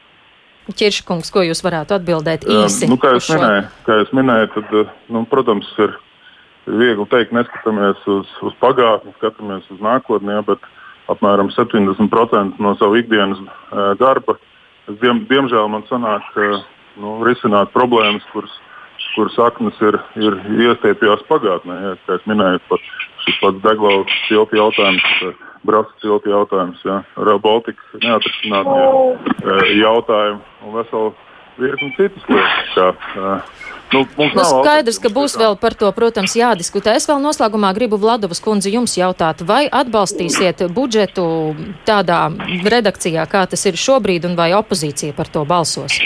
Čirškungs, 0.76 1.30
ko 1.32 1.44
jūs 1.46 1.62
varētu 1.64 1.96
atbildēt 1.96 2.44
īsi? 2.48 2.86
Um, 2.86 2.94
nu, 2.94 3.00
kā, 3.00 3.14
jūs 3.16 3.30
minēju, 3.32 3.64
kā 3.86 3.98
jūs 4.02 4.12
minējāt, 4.16 4.56
tad, 4.56 4.92
nu, 5.14 5.24
protams, 5.30 5.70
ir 5.80 5.94
viegli 6.68 7.06
teikt, 7.12 7.32
neskatāmies 7.36 8.02
uz, 8.10 8.32
uz 8.44 8.56
pagātni, 8.60 9.14
skatāmies 9.16 9.68
uz 9.72 9.80
nākotni, 9.84 10.34
ja, 10.36 10.42
bet 10.44 10.64
apmēram 11.08 11.48
70% 11.54 12.60
no 12.60 12.74
savu 12.80 13.00
ikdienas 13.00 13.40
uh, 13.40 13.94
darba. 14.00 14.36
Diem, 15.00 15.24
diemžēl 15.28 15.68
man 15.72 15.84
sanāk 15.88 16.24
uh, 16.36 16.60
nu, 17.00 17.18
risināt 17.26 17.72
problēmas, 17.74 18.24
kuras, 18.32 18.54
kuras 19.14 19.36
saknes 19.38 19.76
ir, 19.84 19.98
ir 20.20 20.38
iestiepjās 20.68 21.24
pagātnē. 21.30 21.78
Ja, 21.84 21.94
kā 22.06 22.18
es 22.18 22.26
minēju, 22.28 22.62
pat 22.68 22.88
šis 23.24 23.40
pats 23.42 23.62
degvielas 23.64 24.18
tilta 24.28 24.60
jautājums. 24.60 25.08
Uh, 25.58 25.64
Brāzas 25.66 25.94
tilta 26.02 26.30
jautājums, 26.30 26.82
ja, 26.86 27.00
Rail 27.18 27.40
Baltica 27.42 28.02
neatrisinātie 28.02 29.78
jautājumi 29.80 30.40
un 30.64 30.76
veselu 30.78 31.14
virkni 31.58 31.90
citas 31.96 32.28
lietas. 32.30 32.76
Kā, 32.76 32.92
uh, 33.18 33.64
Nu, 33.88 34.02
nu, 34.20 34.42
skaidrs, 34.44 34.98
ka 35.00 35.08
būs 35.08 35.32
vēl 35.40 35.54
par 35.56 35.72
to, 35.72 35.88
protams, 35.96 36.34
jādiskutē. 36.36 36.92
Es 37.00 37.06
vēl 37.08 37.22
noslēgumā 37.24 37.70
gribu 37.72 37.96
Vladovas 37.96 38.42
kundzi 38.44 38.74
jums 38.74 38.98
jautāt, 38.98 39.40
vai 39.48 39.62
atbalstīsiet 39.64 40.60
budžetu 40.76 41.24
tādā 41.88 42.26
redakcijā, 42.68 43.24
kā 43.32 43.46
tas 43.48 43.64
ir 43.64 43.80
šobrīd, 43.80 44.28
un 44.28 44.36
vai 44.36 44.50
opozīcija 44.58 45.16
par 45.16 45.32
to 45.32 45.46
balsos? 45.48 45.96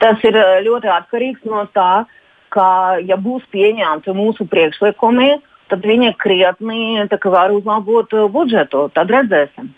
Tas 0.00 0.24
ir 0.24 0.40
ļoti 0.64 0.88
atkarīgs 0.88 1.44
no 1.44 1.66
tā, 1.76 2.06
ka, 2.48 2.96
ja 3.04 3.20
būs 3.20 3.44
pieņemti 3.52 4.16
mūsu 4.16 4.48
priekšlikumi, 4.48 5.34
tad 5.70 5.86
viņi 5.86 6.14
krietni 6.20 7.08
var 7.24 7.54
uzlabot 7.54 8.14
budžetu. 8.32 8.88
Tad 8.94 9.10
redzēsim. 9.10 9.74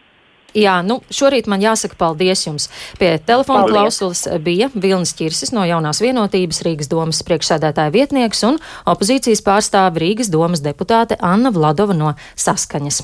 Jā, 0.56 0.78
nu, 0.80 1.02
šorīt 1.12 1.44
man 1.50 1.60
jāsaka 1.60 1.98
paldies 2.00 2.46
jums. 2.46 2.70
Pie 2.96 3.10
telefona 3.20 3.66
paldies. 3.66 3.74
klausulas 3.74 4.22
bija 4.40 4.70
Vilnis 4.72 5.12
Čirsis 5.14 5.52
no 5.52 5.66
jaunās 5.68 6.00
vienotības 6.00 6.62
Rīgas 6.64 6.88
domas 6.88 7.20
priekšsēdētāja 7.28 7.92
vietnieks 7.92 8.40
un 8.48 8.56
opozīcijas 8.88 9.44
pārstāve 9.44 10.00
Rīgas 10.00 10.32
domas 10.32 10.64
deputāte 10.64 11.20
Anna 11.20 11.52
Vladova 11.52 11.92
no 11.92 12.14
Saskaņas. 12.32 13.02